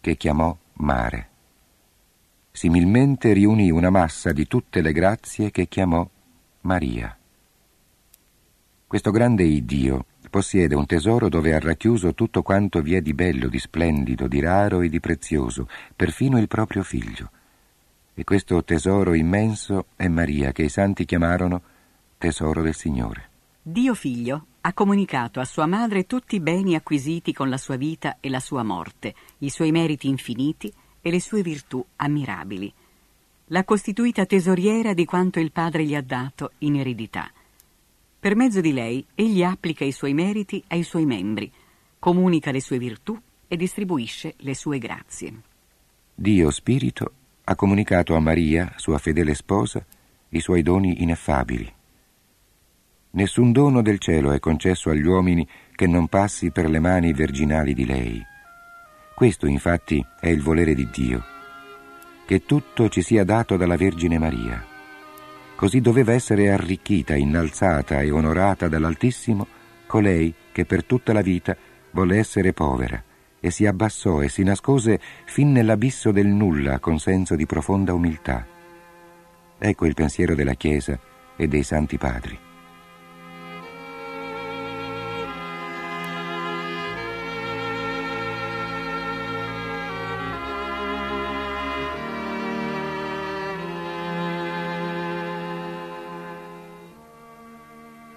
che 0.00 0.16
chiamò 0.16 0.56
mare. 0.74 1.28
Similmente 2.50 3.32
riunì 3.32 3.70
una 3.70 3.90
massa 3.90 4.32
di 4.32 4.46
tutte 4.46 4.80
le 4.80 4.92
grazie 4.92 5.50
che 5.50 5.66
chiamò 5.66 6.08
Maria. 6.62 7.16
Questo 8.86 9.10
grande 9.10 9.42
Iddio 9.42 10.06
possiede 10.30 10.74
un 10.74 10.86
tesoro 10.86 11.28
dove 11.28 11.54
ha 11.54 11.60
racchiuso 11.60 12.14
tutto 12.14 12.42
quanto 12.42 12.82
vi 12.82 12.94
è 12.94 13.00
di 13.00 13.14
bello, 13.14 13.48
di 13.48 13.58
splendido, 13.58 14.26
di 14.26 14.40
raro 14.40 14.80
e 14.80 14.88
di 14.88 14.98
prezioso, 15.00 15.68
perfino 15.94 16.38
il 16.38 16.48
proprio 16.48 16.82
figlio. 16.82 17.30
E 18.16 18.22
questo 18.22 18.62
tesoro 18.62 19.14
immenso 19.14 19.86
è 19.96 20.06
Maria, 20.06 20.52
che 20.52 20.62
i 20.62 20.68
santi 20.68 21.04
chiamarono 21.04 21.60
tesoro 22.16 22.62
del 22.62 22.74
Signore. 22.74 23.30
Dio 23.60 23.94
Figlio 23.94 24.46
ha 24.60 24.72
comunicato 24.72 25.40
a 25.40 25.44
sua 25.44 25.66
madre 25.66 26.06
tutti 26.06 26.36
i 26.36 26.40
beni 26.40 26.76
acquisiti 26.76 27.32
con 27.32 27.48
la 27.48 27.56
sua 27.56 27.76
vita 27.76 28.18
e 28.20 28.28
la 28.28 28.40
sua 28.40 28.62
morte, 28.62 29.14
i 29.38 29.50
suoi 29.50 29.72
meriti 29.72 30.08
infiniti 30.08 30.72
e 31.00 31.10
le 31.10 31.20
sue 31.20 31.42
virtù 31.42 31.84
ammirabili. 31.96 32.72
L'ha 33.48 33.64
costituita 33.64 34.24
tesoriera 34.26 34.94
di 34.94 35.04
quanto 35.04 35.40
il 35.40 35.50
Padre 35.50 35.84
gli 35.84 35.94
ha 35.94 36.00
dato 36.00 36.52
in 36.58 36.76
eredità. 36.76 37.30
Per 38.20 38.36
mezzo 38.36 38.60
di 38.60 38.72
lei 38.72 39.04
egli 39.14 39.42
applica 39.42 39.84
i 39.84 39.92
suoi 39.92 40.14
meriti 40.14 40.62
ai 40.68 40.82
suoi 40.82 41.04
membri, 41.04 41.52
comunica 41.98 42.52
le 42.52 42.60
sue 42.60 42.78
virtù 42.78 43.20
e 43.48 43.56
distribuisce 43.56 44.34
le 44.38 44.54
sue 44.54 44.78
grazie. 44.78 45.34
Dio 46.14 46.50
Spirito 46.50 47.12
ha 47.44 47.54
comunicato 47.54 48.14
a 48.14 48.20
Maria, 48.20 48.72
sua 48.76 48.98
fedele 48.98 49.34
sposa, 49.34 49.84
i 50.30 50.40
suoi 50.40 50.62
doni 50.62 51.02
ineffabili. 51.02 51.72
Nessun 53.10 53.52
dono 53.52 53.82
del 53.82 53.98
cielo 53.98 54.32
è 54.32 54.40
concesso 54.40 54.90
agli 54.90 55.04
uomini 55.04 55.46
che 55.74 55.86
non 55.86 56.08
passi 56.08 56.50
per 56.50 56.68
le 56.68 56.80
mani 56.80 57.12
virginali 57.12 57.74
di 57.74 57.84
lei. 57.84 58.22
Questo 59.14 59.46
infatti 59.46 60.04
è 60.18 60.28
il 60.28 60.42
volere 60.42 60.74
di 60.74 60.88
Dio, 60.90 61.22
che 62.26 62.44
tutto 62.44 62.88
ci 62.88 63.02
sia 63.02 63.24
dato 63.24 63.56
dalla 63.56 63.76
Vergine 63.76 64.18
Maria. 64.18 64.64
Così 65.54 65.80
doveva 65.80 66.12
essere 66.12 66.50
arricchita, 66.50 67.14
innalzata 67.14 68.00
e 68.00 68.10
onorata 68.10 68.68
dall'Altissimo 68.68 69.46
colei 69.86 70.34
che 70.50 70.64
per 70.64 70.84
tutta 70.84 71.12
la 71.12 71.20
vita 71.20 71.56
volle 71.92 72.18
essere 72.18 72.52
povera 72.52 73.00
e 73.44 73.50
si 73.50 73.66
abbassò 73.66 74.22
e 74.22 74.30
si 74.30 74.42
nascose 74.42 74.98
fin 75.26 75.52
nell'abisso 75.52 76.10
del 76.12 76.28
nulla 76.28 76.78
con 76.78 76.98
senso 76.98 77.36
di 77.36 77.44
profonda 77.44 77.92
umiltà. 77.92 78.46
Ecco 79.58 79.84
il 79.84 79.92
pensiero 79.92 80.34
della 80.34 80.54
Chiesa 80.54 80.98
e 81.36 81.46
dei 81.46 81.62
Santi 81.62 81.98
Padri. 81.98 82.38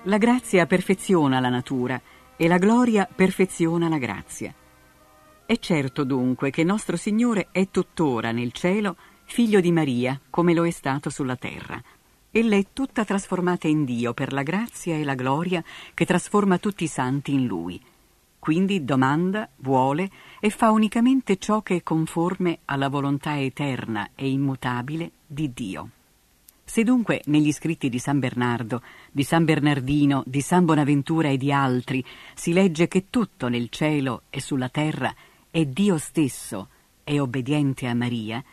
La 0.04 0.18
grazia 0.18 0.66
perfeziona 0.68 1.42
la 1.42 1.50
natura 1.50 2.02
e 2.38 2.48
la 2.48 2.58
gloria 2.58 3.10
perfeziona 3.14 3.90
la 3.90 3.98
grazia. 3.98 4.56
È 5.48 5.58
certo 5.60 6.04
dunque 6.04 6.50
che 6.50 6.66
nostro 6.66 6.98
Signore 6.98 7.48
è 7.54 7.70
tuttora 7.72 8.34
nel 8.34 8.52
cielo 8.52 8.98
figlio 9.24 9.62
di 9.62 9.72
Maria 9.72 10.20
come 10.30 10.54
lo 10.54 10.68
è 10.68 10.72
stato 10.72 11.10
sulla 11.10 11.38
terra 11.38 11.82
Ella 12.32 12.58
è 12.58 12.66
tutta 12.74 13.06
trasformata 13.06 13.66
in 13.70 13.86
Dio 13.86 14.14
per 14.14 14.34
la 14.34 14.44
grazia 14.44 14.98
e 14.98 15.06
la 15.06 15.16
gloria 15.16 15.64
che 15.94 16.06
trasforma 16.06 16.58
tutti 16.58 16.84
i 16.84 16.88
santi 16.88 17.32
in 17.32 17.46
Lui. 17.46 17.82
Quindi 18.38 18.84
domanda, 18.84 19.48
vuole 19.60 20.10
e 20.42 20.50
fa 20.50 20.72
unicamente 20.72 21.38
ciò 21.38 21.62
che 21.62 21.78
è 21.78 21.82
conforme 21.82 22.60
alla 22.66 22.90
volontà 22.90 23.40
eterna 23.40 24.10
e 24.16 24.30
immutabile 24.30 25.12
di 25.26 25.54
Dio. 25.54 25.90
Se 26.66 26.84
dunque 26.84 27.22
negli 27.28 27.54
scritti 27.54 27.88
di 27.88 28.00
San 28.00 28.20
Bernardo, 28.20 28.82
di 29.10 29.24
San 29.24 29.46
Bernardino, 29.46 30.24
di 30.26 30.42
San 30.42 30.66
Bonaventura 30.66 31.30
e 31.30 31.38
di 31.38 31.54
altri 31.54 32.04
si 32.34 32.52
legge 32.52 32.90
che 32.90 33.06
tutto 33.10 33.48
nel 33.48 33.70
cielo 33.70 34.24
e 34.30 34.42
sulla 34.42 34.68
terra 34.68 35.10
è 35.10 35.37
Dio 35.52 35.98
stesso, 35.98 36.70
è 37.04 37.20
obbediente 37.20 37.88
a 37.88 37.94
Maria, 37.94 38.44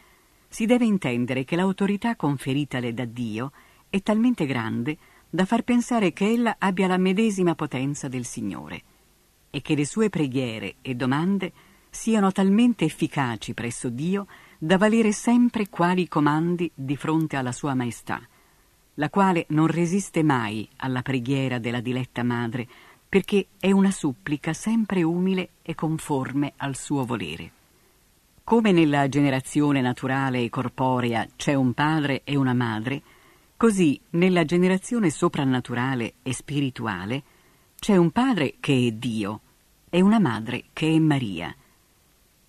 si 0.49 0.67
deve 0.67 0.85
intendere 0.85 1.45
che 1.45 1.57
l'autorità 1.57 2.15
conferitale 2.15 2.95
da 2.95 3.05
Dio 3.05 3.53
è 3.91 4.01
talmente 4.03 4.47
grande 4.47 4.97
da 5.29 5.45
far 5.45 5.63
pensare 5.63 6.13
che 6.13 6.31
ella 6.31 6.57
abbia 6.59 6.87
la 6.87 6.97
medesima 6.97 7.57
potenza 7.57 8.07
del 8.07 8.25
Signore 8.25 8.83
e 9.51 9.61
che 9.63 9.75
le 9.75 9.85
sue 9.85 10.11
preghiere 10.11 10.77
e 10.81 10.95
domande 10.95 11.53
siano 11.91 12.31
talmente 12.31 12.85
efficaci 12.85 13.55
presso 13.55 13.89
Dio 13.89 14.27
da 14.59 14.79
valere 14.79 15.13
sempre 15.13 15.69
quali 15.69 16.09
comandi 16.09 16.71
di 16.75 16.97
fronte 16.97 17.37
alla 17.37 17.53
sua 17.53 17.75
maestà, 17.75 18.21
la 18.95 19.11
quale 19.11 19.47
non 19.49 19.67
resiste 19.67 20.23
mai 20.23 20.69
alla 20.77 21.03
preghiera 21.03 21.59
della 21.59 21.81
diletta 21.81 22.23
madre, 22.23 22.69
perché 23.15 23.47
è 23.61 23.71
una 23.71 23.93
supplica 23.93 24.53
sempre 24.53 25.05
umile 25.05 25.51
e 25.63 25.77
conforme 25.77 26.55
al 26.57 26.75
suo 26.75 27.05
volere. 27.05 27.49
Come 28.43 28.73
nella 28.73 29.09
generazione 29.09 29.81
naturale 29.81 30.43
e 30.43 30.51
corporea 30.51 31.25
c'è 31.37 31.55
un 31.55 31.75
padre 31.75 32.23
e 32.25 32.35
una 32.35 32.55
madre, 32.55 33.03
così 33.57 34.01
nella 34.11 34.45
generazione 34.45 35.11
soprannaturale 35.11 36.15
e 36.25 36.33
spirituale 36.33 37.23
c'è 37.79 37.97
un 37.97 38.11
padre 38.11 38.57
che 38.59 38.89
è 38.89 38.91
Dio 38.91 39.41
e 39.91 40.01
una 40.01 40.19
madre 40.19 40.65
che 40.73 40.93
è 40.93 40.99
Maria. 40.99 41.55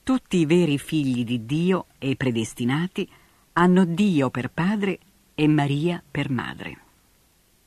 Tutti 0.01 0.37
i 0.37 0.47
veri 0.47 0.79
figli 0.79 1.23
di 1.23 1.45
Dio 1.45 1.85
e 1.99 2.15
predestinati 2.15 3.07
hanno 3.53 3.85
Dio 3.85 4.31
per 4.31 4.49
padre 4.49 4.97
e 5.35 5.47
Maria 5.47 6.01
per 6.09 6.31
madre. 6.31 6.77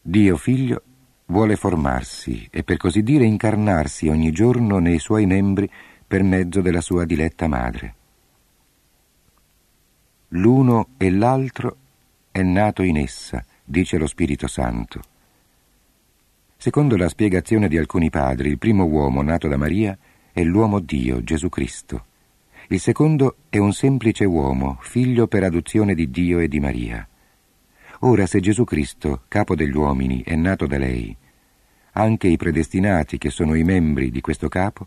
Dio 0.03 0.37
figlio 0.37 0.83
vuole 1.31 1.57
formarsi 1.57 2.49
e 2.51 2.63
per 2.63 2.77
così 2.77 3.03
dire 3.03 3.25
incarnarsi 3.25 4.09
ogni 4.09 4.31
giorno 4.33 4.79
nei 4.79 4.99
suoi 4.99 5.27
membri 5.27 5.71
per 6.07 6.23
mezzo 6.23 6.61
della 6.61 6.81
sua 6.81 7.05
diletta 7.05 7.47
madre. 7.47 7.95
L'uno 10.29 10.89
e 10.97 11.11
l'altro 11.11 11.77
è 12.31 12.43
nato 12.43 12.83
in 12.83 12.97
essa, 12.97 13.45
dice 13.65 13.99
lo 13.99 14.07
Spirito 14.07 14.47
Santo. 14.47 15.03
Secondo 16.57 16.97
la 16.97 17.09
spiegazione 17.09 17.69
di 17.69 17.79
alcuni 17.79 18.11
padri, 18.11 18.49
il 18.49 18.59
primo 18.59 18.85
uomo 18.85 19.23
nato 19.23 19.49
da 19.49 19.57
Maria 19.57 19.97
è 20.33 20.43
l'uomo 20.43 20.81
Dio, 20.81 21.23
Gesù 21.23 21.49
Cristo. 21.49 22.05
Il 22.69 22.81
secondo 22.81 23.37
è 23.49 23.59
un 23.59 23.73
semplice 23.73 24.25
uomo, 24.25 24.79
figlio 24.81 25.27
per 25.27 25.45
adozione 25.45 25.95
di 25.95 26.11
Dio 26.11 26.39
e 26.39 26.49
di 26.49 26.61
Maria. 26.61 27.07
Ora, 28.01 28.27
se 28.27 28.41
Gesù 28.41 28.65
Cristo, 28.65 29.23
capo 29.27 29.55
degli 29.57 29.75
uomini, 29.75 30.23
è 30.23 30.37
nato 30.37 30.67
da 30.67 30.79
lei, 30.79 31.17
anche 31.93 32.29
i 32.29 32.37
predestinati 32.37 33.19
che 33.19 33.31
sono 33.31 33.55
i 33.55 33.65
membri 33.65 34.11
di 34.11 34.21
questo 34.21 34.49
capo 34.49 34.87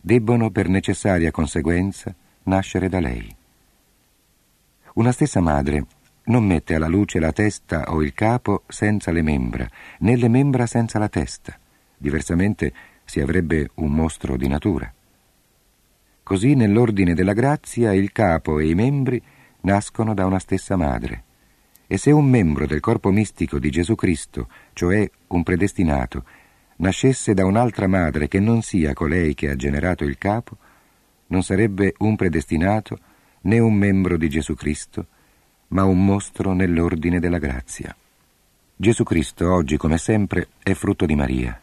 debbono 0.00 0.50
per 0.50 0.68
necessaria 0.68 1.30
conseguenza 1.30 2.12
nascere 2.44 2.88
da 2.88 2.98
lei. 2.98 3.32
Una 4.94 5.12
stessa 5.12 5.40
madre 5.40 5.86
non 6.24 6.44
mette 6.44 6.74
alla 6.74 6.88
luce 6.88 7.20
la 7.20 7.32
testa 7.32 7.92
o 7.92 8.02
il 8.02 8.12
capo 8.12 8.64
senza 8.66 9.12
le 9.12 9.22
membra, 9.22 9.68
né 10.00 10.16
le 10.16 10.28
membra 10.28 10.66
senza 10.66 10.98
la 10.98 11.08
testa. 11.08 11.56
Diversamente 11.96 12.72
si 13.04 13.20
avrebbe 13.20 13.70
un 13.74 13.92
mostro 13.92 14.36
di 14.36 14.48
natura. 14.48 14.92
Così 16.24 16.54
nell'ordine 16.54 17.14
della 17.14 17.32
grazia 17.32 17.92
il 17.92 18.10
capo 18.10 18.58
e 18.58 18.68
i 18.68 18.74
membri 18.74 19.22
nascono 19.60 20.12
da 20.12 20.26
una 20.26 20.40
stessa 20.40 20.76
madre. 20.76 21.24
E 21.92 21.98
se 21.98 22.10
un 22.10 22.24
membro 22.24 22.66
del 22.66 22.80
corpo 22.80 23.10
mistico 23.10 23.58
di 23.58 23.68
Gesù 23.68 23.96
Cristo, 23.96 24.48
cioè 24.72 25.06
un 25.26 25.42
predestinato, 25.42 26.24
nascesse 26.76 27.34
da 27.34 27.44
un'altra 27.44 27.86
madre 27.86 28.28
che 28.28 28.40
non 28.40 28.62
sia 28.62 28.94
colei 28.94 29.34
che 29.34 29.50
ha 29.50 29.56
generato 29.56 30.02
il 30.04 30.16
capo, 30.16 30.56
non 31.26 31.42
sarebbe 31.42 31.92
un 31.98 32.16
predestinato, 32.16 32.98
né 33.42 33.58
un 33.58 33.74
membro 33.74 34.16
di 34.16 34.30
Gesù 34.30 34.54
Cristo, 34.54 35.06
ma 35.68 35.84
un 35.84 36.02
mostro 36.02 36.54
nell'ordine 36.54 37.20
della 37.20 37.36
grazia. 37.36 37.94
Gesù 38.74 39.02
Cristo 39.02 39.52
oggi, 39.52 39.76
come 39.76 39.98
sempre, 39.98 40.48
è 40.62 40.72
frutto 40.72 41.04
di 41.04 41.14
Maria. 41.14 41.60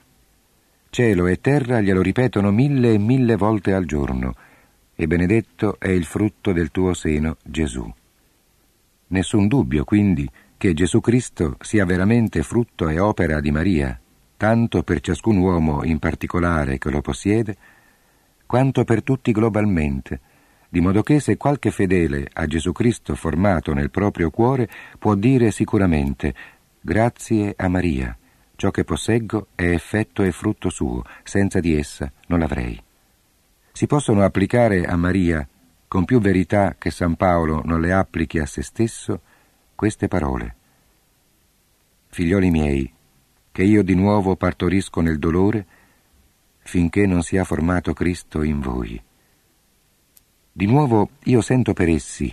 Cielo 0.92 1.26
e 1.26 1.42
terra 1.42 1.82
glielo 1.82 2.04
ripetono 2.04 2.52
mille 2.52 2.94
e 2.94 3.00
mille 3.00 3.36
volte 3.36 3.74
al 3.74 3.86
giorno, 3.86 4.36
e 4.94 5.08
benedetto 5.08 5.78
è 5.80 5.90
il 5.90 6.06
frutto 6.06 6.54
del 6.54 6.70
tuo 6.70 6.94
seno, 6.94 7.38
Gesù. 7.42 7.92
Nessun 9.10 9.48
dubbio, 9.48 9.84
quindi, 9.84 10.30
che 10.58 10.74
Gesù 10.74 11.00
Cristo 11.00 11.58
sia 11.62 11.86
veramente 11.86 12.44
frutto 12.44 12.90
e 12.90 13.00
opera 13.00 13.40
di 13.40 13.52
Maria, 13.52 14.00
tanto 14.38 14.84
per 14.84 15.00
ciascun 15.00 15.38
uomo 15.38 15.84
in 15.84 16.00
particolare 16.00 16.78
che 16.78 16.90
lo 16.90 17.02
possiede, 17.02 17.56
quanto 18.46 18.84
per 18.84 19.04
tutti 19.04 19.32
globalmente, 19.32 20.20
di 20.70 20.82
modo 20.82 21.02
che 21.02 21.20
se 21.20 21.38
qualche 21.38 21.72
fedele 21.72 22.30
a 22.34 22.46
Gesù 22.46 22.72
Cristo 22.72 23.16
formato 23.16 23.74
nel 23.74 23.90
proprio 23.90 24.30
cuore 24.30 24.70
può 25.00 25.16
dire 25.16 25.50
sicuramente 25.52 26.34
grazie 26.80 27.54
a 27.58 27.68
Maria, 27.68 28.16
ciò 28.56 28.70
che 28.70 28.84
posseggo 28.84 29.48
è 29.56 29.64
effetto 29.64 30.22
e 30.22 30.32
frutto 30.32 30.70
suo, 30.70 31.04
senza 31.24 31.60
di 31.60 31.76
essa 31.76 32.12
non 32.28 32.40
l'avrei. 32.40 32.80
Si 33.72 33.88
possono 33.88 34.24
applicare 34.24 34.86
a 34.86 34.96
Maria, 34.96 35.48
con 35.90 36.06
più 36.06 36.20
verità 36.20 36.76
che 36.78 36.92
San 36.92 37.16
Paolo 37.16 37.64
non 37.66 37.82
le 37.82 37.92
applichi 37.92 38.38
a 38.38 38.46
se 38.46 38.62
stesso, 38.62 39.22
queste 39.74 40.08
parole. 40.08 40.56
Figlioli 42.10 42.52
miei, 42.52 42.94
che 43.52 43.64
io 43.64 43.82
di 43.82 43.96
nuovo 43.96 44.36
partorisco 44.36 45.02
nel 45.02 45.18
dolore, 45.18 45.66
finché 46.60 47.08
non 47.08 47.24
sia 47.24 47.44
formato 47.44 47.94
Cristo 47.94 48.44
in 48.44 48.60
voi. 48.60 49.02
Di 50.52 50.66
nuovo 50.68 51.10
io 51.24 51.42
sento 51.42 51.74
per 51.74 51.90
essi, 51.90 52.32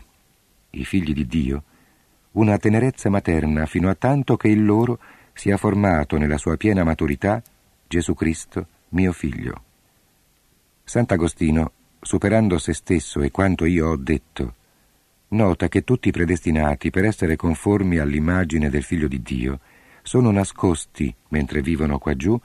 i 0.70 0.84
figli 0.84 1.14
di 1.14 1.26
Dio, 1.26 1.62
una 2.32 2.58
tenerezza 2.58 3.08
materna 3.08 3.64
fino 3.64 3.88
a 3.88 3.94
tanto 3.94 4.36
che 4.36 4.48
il 4.48 4.66
loro 4.66 4.98
sia 5.32 5.56
formato 5.56 6.18
nella 6.18 6.36
sua 6.36 6.58
piena 6.58 6.84
maturità 6.84 7.42
Gesù 7.88 8.12
Cristo, 8.12 8.66
mio 8.90 9.12
figlio. 9.12 9.62
Sant'Agostino, 10.84 11.72
superando 12.06 12.56
se 12.58 12.72
stesso 12.72 13.20
e 13.20 13.32
quanto 13.32 13.64
io 13.64 13.88
ho 13.88 13.96
detto, 13.96 14.54
nota 15.30 15.66
che 15.66 15.82
tutti 15.82 16.06
i 16.06 16.12
predestinati 16.12 16.90
per 16.90 17.04
essere 17.04 17.34
conformi 17.34 17.98
all'immagine 17.98 18.70
del 18.70 18.84
figlio 18.84 19.08
di 19.08 19.20
Dio 19.22 19.58
sono 20.02 20.30
nascosti, 20.30 21.12
mentre 21.30 21.62
vivono 21.62 21.98
qua 21.98 22.14
giù, 22.14 22.40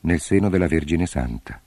nel 0.00 0.20
seno 0.20 0.50
della 0.50 0.66
Vergine 0.66 1.06
Santa. 1.06 1.58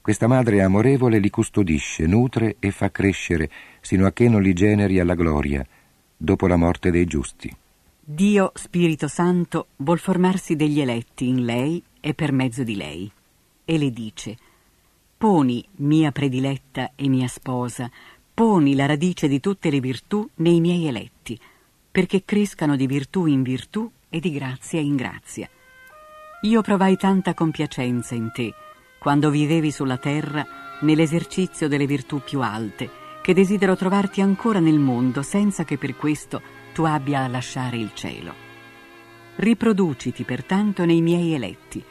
Questa 0.00 0.28
madre 0.28 0.62
amorevole 0.62 1.18
li 1.18 1.30
custodisce, 1.30 2.06
nutre 2.06 2.54
e 2.60 2.70
fa 2.70 2.92
crescere, 2.92 3.50
sino 3.80 4.06
a 4.06 4.12
che 4.12 4.28
non 4.28 4.40
li 4.40 4.52
generi 4.52 5.00
alla 5.00 5.16
gloria, 5.16 5.66
dopo 6.16 6.46
la 6.46 6.54
morte 6.54 6.92
dei 6.92 7.06
giusti. 7.06 7.52
Dio, 8.00 8.52
Spirito 8.54 9.08
Santo, 9.08 9.66
vuol 9.78 9.98
formarsi 9.98 10.54
degli 10.54 10.80
eletti 10.80 11.26
in 11.26 11.44
lei 11.44 11.82
e 11.98 12.14
per 12.14 12.30
mezzo 12.30 12.62
di 12.62 12.76
lei. 12.76 13.10
E 13.64 13.78
le 13.78 13.90
dice, 13.90 14.36
poni, 15.16 15.66
mia 15.76 16.12
prediletta 16.12 16.92
e 16.94 17.08
mia 17.08 17.28
sposa, 17.28 17.90
poni 18.34 18.74
la 18.74 18.86
radice 18.86 19.28
di 19.28 19.40
tutte 19.40 19.70
le 19.70 19.80
virtù 19.80 20.28
nei 20.36 20.60
miei 20.60 20.86
eletti, 20.86 21.38
perché 21.90 22.24
crescano 22.24 22.76
di 22.76 22.86
virtù 22.86 23.26
in 23.26 23.42
virtù 23.42 23.90
e 24.10 24.20
di 24.20 24.30
grazia 24.30 24.80
in 24.80 24.94
grazia. 24.94 25.48
Io 26.42 26.60
provai 26.60 26.96
tanta 26.96 27.32
compiacenza 27.32 28.14
in 28.14 28.30
te, 28.32 28.52
quando 28.98 29.30
vivevi 29.30 29.70
sulla 29.70 29.96
terra 29.96 30.46
nell'esercizio 30.82 31.68
delle 31.68 31.86
virtù 31.86 32.20
più 32.20 32.42
alte, 32.42 32.90
che 33.22 33.32
desidero 33.32 33.74
trovarti 33.74 34.20
ancora 34.20 34.60
nel 34.60 34.78
mondo 34.78 35.22
senza 35.22 35.64
che 35.64 35.78
per 35.78 35.96
questo 35.96 36.42
tu 36.74 36.82
abbia 36.82 37.24
a 37.24 37.28
lasciare 37.28 37.78
il 37.78 37.92
cielo. 37.94 38.34
Riproduciti 39.36 40.24
pertanto 40.24 40.84
nei 40.84 41.00
miei 41.00 41.32
eletti, 41.32 41.82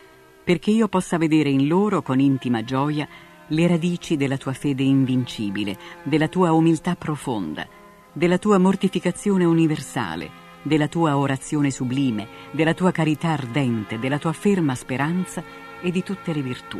perché 0.45 0.69
io 0.69 0.87
possa 0.87 1.17
vedere 1.17 1.49
in 1.49 1.67
loro 1.67 2.03
con 2.03 2.19
intima 2.19 2.63
gioia 2.63 3.07
le 3.47 3.67
radici 3.67 4.15
della 4.15 4.37
tua 4.37 4.53
fede 4.53 4.83
invincibile, 4.83 5.75
della 6.03 6.27
tua 6.27 6.51
umiltà 6.51 6.95
profonda, 6.95 7.67
della 8.13 8.37
tua 8.37 8.59
mortificazione 8.59 9.43
universale, 9.43 10.43
della 10.61 10.87
tua 10.87 11.17
orazione 11.17 11.71
sublime, 11.71 12.27
della 12.51 12.75
tua 12.75 12.91
carità 12.91 13.29
ardente, 13.29 13.97
della 13.97 14.19
tua 14.19 14.33
ferma 14.33 14.75
speranza 14.75 15.43
e 15.81 15.89
di 15.89 16.03
tutte 16.03 16.31
le 16.31 16.41
virtù. 16.43 16.79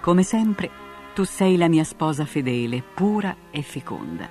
Come 0.00 0.22
sempre, 0.22 0.70
tu 1.14 1.24
sei 1.24 1.58
la 1.58 1.68
mia 1.68 1.84
sposa 1.84 2.24
fedele, 2.24 2.82
pura 2.82 3.36
e 3.50 3.60
feconda. 3.60 4.28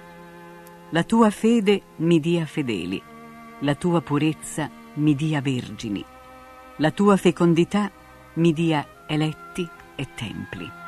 La 0.89 1.03
tua 1.03 1.29
fede 1.29 1.81
mi 1.97 2.19
dia 2.19 2.45
fedeli, 2.47 3.01
la 3.59 3.75
tua 3.75 4.01
purezza 4.01 4.69
mi 4.95 5.13
dia 5.13 5.41
vergini, 5.41 6.03
la 6.77 6.91
tua 6.91 7.17
fecondità 7.17 7.91
mi 8.35 8.53
dia 8.53 8.85
eletti 9.07 9.67
e 9.95 10.07
templi. 10.15 10.83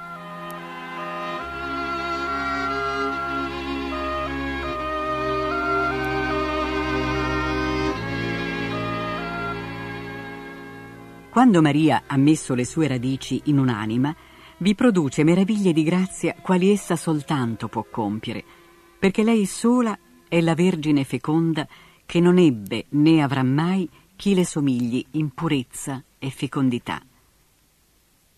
Quando 11.30 11.62
Maria 11.62 12.04
ha 12.08 12.18
messo 12.18 12.56
le 12.56 12.66
sue 12.66 12.88
radici 12.88 13.42
in 13.46 13.60
un'anima, 13.60 14.16
vi 14.58 14.74
produce 14.74 15.24
meraviglie 15.24 15.72
di 15.72 15.84
grazia 15.84 16.36
quali 16.42 16.72
essa 16.72 16.96
soltanto 16.96 17.68
può 17.68 17.86
compiere, 17.90 18.44
perché 18.98 19.24
lei 19.24 19.46
sola 19.46 19.96
è 20.28 20.42
la 20.42 20.56
Vergine 20.56 21.04
feconda 21.04 21.68
che 22.08 22.20
non 22.20 22.40
ebbe 22.40 22.86
né 22.90 23.22
avrà 23.22 23.44
mai 23.44 23.88
chi 24.16 24.34
le 24.34 24.46
somigli 24.46 25.06
in 25.12 25.30
purezza 25.30 26.04
e 26.18 26.32
fecondità. 26.32 27.07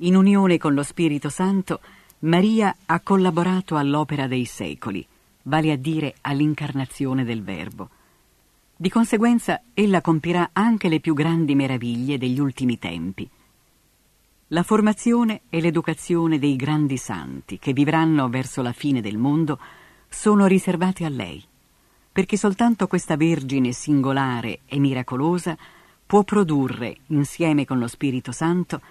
In 0.02 0.16
unione 0.16 0.58
con 0.58 0.74
lo 0.74 0.84
Spirito 0.84 1.28
Santo, 1.28 1.82
Maria 2.20 2.74
ha 2.86 3.02
collaborato 3.02 3.76
all'opera 3.76 4.28
dei 4.28 4.46
secoli, 4.46 5.06
vale 5.44 5.74
a 5.74 5.76
dire 5.76 6.16
all'incarnazione 6.22 7.26
del 7.26 7.44
Verbo. 7.44 7.90
Di 8.78 8.90
conseguenza, 8.90 9.62
ella 9.74 10.00
compirà 10.00 10.52
anche 10.54 10.88
le 10.88 11.02
più 11.02 11.14
grandi 11.14 11.54
meraviglie 11.54 12.18
degli 12.18 12.40
ultimi 12.40 12.80
tempi. 12.80 13.30
La 14.48 14.64
formazione 14.64 15.42
e 15.50 15.60
l'educazione 15.60 16.40
dei 16.40 16.56
grandi 16.56 16.96
santi 16.96 17.60
che 17.60 17.74
vivranno 17.74 18.30
verso 18.30 18.62
la 18.62 18.72
fine 18.72 19.02
del 19.02 19.18
mondo 19.18 19.60
sono 20.08 20.46
riservate 20.46 21.04
a 21.04 21.10
lei, 21.10 21.44
perché 22.10 22.38
soltanto 22.38 22.88
questa 22.88 23.18
Vergine 23.18 23.74
singolare 23.74 24.60
e 24.66 24.80
miracolosa 24.80 25.58
può 26.06 26.24
produrre, 26.24 27.00
insieme 27.08 27.66
con 27.66 27.80
lo 27.80 27.88
Spirito 27.88 28.32
Santo, 28.32 28.82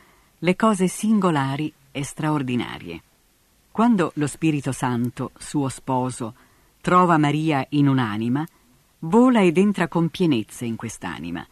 le 0.40 0.54
cose 0.54 0.86
singolari 0.86 1.72
e 1.90 2.04
straordinarie. 2.04 3.02
Quando 3.72 4.12
lo 4.14 4.26
Spirito 4.28 4.70
Santo, 4.70 5.32
suo 5.36 5.68
sposo, 5.68 6.34
trova 6.80 7.18
Maria 7.18 7.66
in 7.70 7.88
un'anima, 7.88 8.46
vola 9.00 9.42
ed 9.42 9.58
entra 9.58 9.88
con 9.88 10.08
pienezza 10.08 10.64
in 10.64 10.76
quest'anima, 10.76 11.44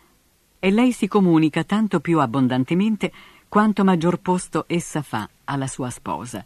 e 0.59 0.71
lei 0.71 0.93
si 0.93 1.09
comunica 1.09 1.65
tanto 1.65 2.01
più 2.01 2.21
abbondantemente 2.21 3.13
quanto 3.49 3.83
maggior 3.85 4.19
posto 4.19 4.65
essa 4.69 5.03
fa 5.03 5.29
alla 5.45 5.67
sua 5.67 5.91
sposa. 5.91 6.45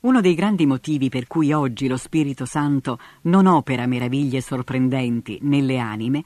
Uno 0.00 0.20
dei 0.20 0.34
grandi 0.34 0.64
motivi 0.64 1.08
per 1.10 1.26
cui 1.26 1.52
oggi 1.52 1.86
lo 1.86 1.96
Spirito 1.96 2.46
Santo 2.46 2.98
non 3.22 3.46
opera 3.46 3.86
meraviglie 3.86 4.40
sorprendenti 4.40 5.38
nelle 5.42 5.78
anime 5.78 6.24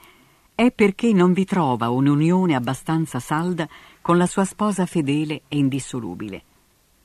è 0.55 0.71
perché 0.71 1.13
non 1.13 1.33
vi 1.33 1.45
trova 1.45 1.89
un'unione 1.89 2.55
abbastanza 2.55 3.19
salda 3.19 3.67
con 4.03 4.19
la 4.19 4.27
sua 4.27 4.45
sposa 4.45 4.85
fedele 4.85 5.43
e 5.49 5.57
indissolubile. 5.57 6.43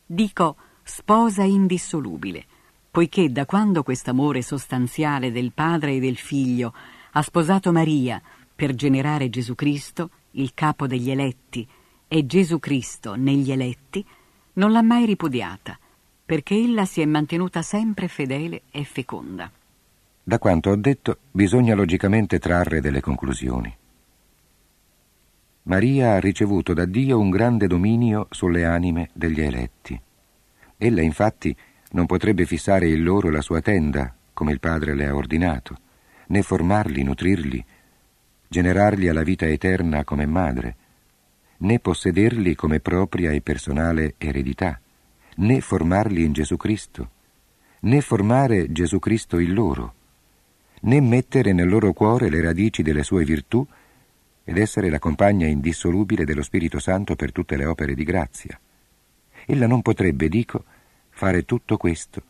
Dico 0.06 0.56
sposa 0.84 1.44
indissolubile, 1.44 2.46
poiché 2.90 3.32
da 3.32 3.46
quando 3.46 3.84
quest'amore 3.84 4.42
sostanziale 4.42 5.32
del 5.32 5.52
padre 5.54 5.94
e 5.94 6.00
del 6.00 6.18
figlio 6.18 6.74
ha 7.12 7.22
sposato 7.22 7.72
Maria 7.72 8.22
per 8.56 8.74
generare 8.74 9.30
Gesù 9.30 9.54
Cristo, 9.54 10.10
il 10.32 10.52
capo 10.54 10.88
degli 10.88 11.12
eletti, 11.12 11.68
e 12.08 12.26
Gesù 12.26 12.60
Cristo 12.60 13.16
negli 13.16 13.52
eletti, 13.52 14.04
non 14.54 14.72
l'ha 14.72 14.82
mai 14.82 15.06
ripudiata, 15.06 15.78
perché 16.26 16.56
ella 16.56 16.86
si 16.86 17.02
è 17.02 17.06
mantenuta 17.06 17.62
sempre 17.62 18.08
fedele 18.08 18.64
e 18.72 18.84
feconda. 18.84 19.52
Da 20.24 20.40
quanto 20.40 20.72
ho 20.72 20.76
detto 20.76 21.20
bisogna 21.32 21.76
logicamente 21.76 22.40
trarre 22.40 22.82
delle 22.82 23.02
conclusioni. 23.02 23.76
Maria 25.68 26.14
ha 26.14 26.20
ricevuto 26.20 26.74
da 26.74 26.86
Dio 26.86 27.20
un 27.20 27.30
grande 27.30 27.68
dominio 27.68 28.28
sulle 28.30 28.64
anime 28.64 29.10
degli 29.12 29.42
eletti. 29.42 30.00
Ella 30.78 31.02
infatti 31.02 31.54
non 31.92 32.06
potrebbe 32.06 32.46
fissare 32.46 32.88
in 32.88 33.04
loro 33.04 33.30
la 33.30 33.42
sua 33.42 33.60
tenda, 33.60 34.16
come 34.32 34.54
il 34.54 34.62
Padre 34.62 34.96
le 34.96 35.08
ha 35.08 35.14
ordinato, 35.14 35.76
né 36.28 36.42
formarli, 36.42 37.04
nutrirli, 37.04 37.66
generarli 38.48 39.10
alla 39.10 39.24
vita 39.24 39.46
eterna 39.46 40.06
come 40.06 40.26
madre, 40.26 40.76
né 41.58 41.80
possederli 41.80 42.56
come 42.56 42.80
propria 42.80 43.32
e 43.32 43.42
personale 43.42 44.14
eredità, 44.18 44.80
né 45.36 45.60
formarli 45.60 46.24
in 46.24 46.32
Gesù 46.32 46.56
Cristo, 46.56 47.10
né 47.82 48.00
formare 48.00 48.72
Gesù 48.72 49.00
Cristo 49.00 49.38
in 49.38 49.54
loro, 49.54 49.94
né 50.84 51.02
mettere 51.02 51.52
nel 51.52 51.68
loro 51.68 51.92
cuore 51.92 52.30
le 52.30 52.40
radici 52.40 52.82
delle 52.84 53.04
sue 53.04 53.26
virtù 53.26 53.68
ed 54.50 54.58
essere 54.58 54.90
la 54.90 54.98
compagna 54.98 55.46
indissolubile 55.46 56.24
dello 56.24 56.42
Spirito 56.42 56.80
Santo 56.80 57.18
per 57.18 57.34
tutte 57.34 57.58
le 57.58 57.66
opere 57.66 57.94
di 57.94 58.06
grazia. 58.06 58.58
Ella 59.46 59.68
non 59.68 59.82
potrebbe, 59.82 60.30
dico, 60.30 60.64
fare 61.10 61.44
tutto 61.44 61.76
questo 61.76 62.24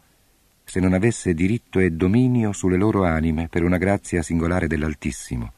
se 0.64 0.80
non 0.80 0.94
avesse 0.94 1.36
diritto 1.36 1.80
e 1.80 1.92
dominio 1.92 2.54
sulle 2.54 2.76
loro 2.76 3.06
anime 3.06 3.48
per 3.50 3.64
una 3.64 3.78
grazia 3.78 4.24
singolare 4.24 4.68
dell'Altissimo, 4.68 5.54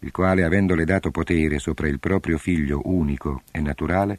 il 0.00 0.12
quale, 0.12 0.44
avendole 0.44 0.84
dato 0.84 1.10
potere 1.10 1.58
sopra 1.58 1.88
il 1.88 1.98
proprio 1.98 2.36
figlio 2.36 2.82
unico 2.84 3.42
e 3.50 3.60
naturale, 3.60 4.18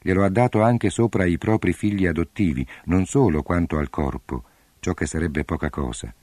glielo 0.00 0.24
ha 0.24 0.28
dato 0.28 0.62
anche 0.62 0.90
sopra 0.90 1.24
i 1.24 1.38
propri 1.38 1.72
figli 1.72 2.06
adottivi, 2.06 2.64
non 2.84 3.06
solo 3.06 3.42
quanto 3.42 3.78
al 3.78 3.88
corpo, 3.88 4.44
ciò 4.78 4.92
che 4.92 5.06
sarebbe 5.06 5.42
poca 5.42 5.70
cosa, 5.70 6.14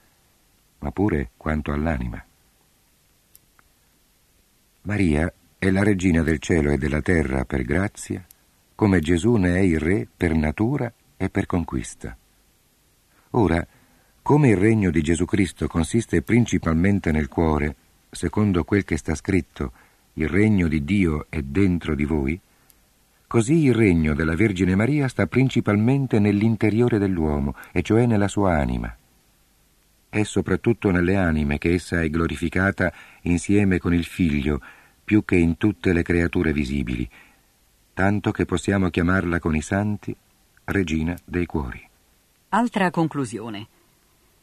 ma 0.78 0.90
pure 0.92 1.32
quanto 1.36 1.72
all'anima. 1.72 2.24
Maria 4.82 5.30
è 5.58 5.68
la 5.70 5.82
regina 5.82 6.22
del 6.22 6.38
cielo 6.38 6.70
e 6.70 6.78
della 6.78 7.02
terra 7.02 7.44
per 7.44 7.64
grazia, 7.64 8.24
come 8.74 9.00
Gesù 9.00 9.34
ne 9.34 9.56
è 9.56 9.58
il 9.58 9.78
re 9.78 10.08
per 10.16 10.34
natura 10.34 10.90
e 11.18 11.28
per 11.28 11.44
conquista. 11.44 12.16
Ora, 13.32 13.66
come 14.22 14.48
il 14.48 14.56
regno 14.56 14.90
di 14.90 15.02
Gesù 15.02 15.26
Cristo 15.26 15.66
consiste 15.66 16.22
principalmente 16.22 17.12
nel 17.12 17.28
cuore, 17.28 17.76
secondo 18.10 18.64
quel 18.64 18.84
che 18.84 18.96
sta 18.96 19.14
scritto, 19.14 19.72
il 20.14 20.28
regno 20.28 20.66
di 20.66 20.82
Dio 20.82 21.26
è 21.28 21.42
dentro 21.42 21.94
di 21.94 22.04
voi, 22.04 22.40
così 23.26 23.64
il 23.64 23.74
regno 23.74 24.14
della 24.14 24.34
Vergine 24.34 24.74
Maria 24.74 25.08
sta 25.08 25.26
principalmente 25.26 26.18
nell'interiore 26.18 26.98
dell'uomo, 26.98 27.54
e 27.70 27.82
cioè 27.82 28.06
nella 28.06 28.28
sua 28.28 28.56
anima. 28.56 28.96
È 30.10 30.24
soprattutto 30.24 30.90
nelle 30.90 31.14
anime 31.14 31.58
che 31.58 31.72
essa 31.72 32.02
è 32.02 32.10
glorificata 32.10 32.92
insieme 33.22 33.78
con 33.78 33.94
il 33.94 34.04
Figlio, 34.04 34.60
più 35.04 35.24
che 35.24 35.36
in 35.36 35.56
tutte 35.56 35.92
le 35.92 36.02
creature 36.02 36.52
visibili, 36.52 37.08
tanto 37.94 38.32
che 38.32 38.44
possiamo 38.44 38.90
chiamarla 38.90 39.38
con 39.38 39.54
i 39.54 39.62
santi 39.62 40.14
Regina 40.64 41.16
dei 41.24 41.46
Cuori. 41.46 41.88
Altra 42.48 42.90
conclusione. 42.90 43.68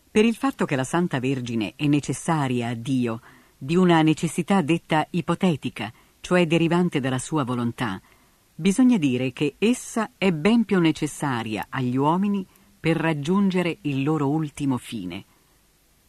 Per 0.09 0.23
il 0.23 0.35
fatto 0.35 0.63
che 0.63 0.77
la 0.77 0.85
Santa 0.85 1.19
Vergine 1.19 1.73
è 1.75 1.85
necessaria 1.87 2.69
a 2.69 2.73
Dio, 2.73 3.19
di 3.57 3.75
una 3.75 4.01
necessità 4.01 4.61
detta 4.61 5.05
ipotetica, 5.09 5.91
cioè 6.21 6.47
derivante 6.47 7.01
dalla 7.01 7.19
sua 7.19 7.43
volontà, 7.43 8.01
bisogna 8.55 8.97
dire 8.97 9.33
che 9.33 9.55
essa 9.57 10.11
è 10.17 10.31
ben 10.31 10.63
più 10.63 10.79
necessaria 10.79 11.65
agli 11.67 11.97
uomini 11.97 12.45
per 12.79 12.95
raggiungere 12.95 13.79
il 13.81 14.03
loro 14.03 14.29
ultimo 14.29 14.77
fine. 14.77 15.25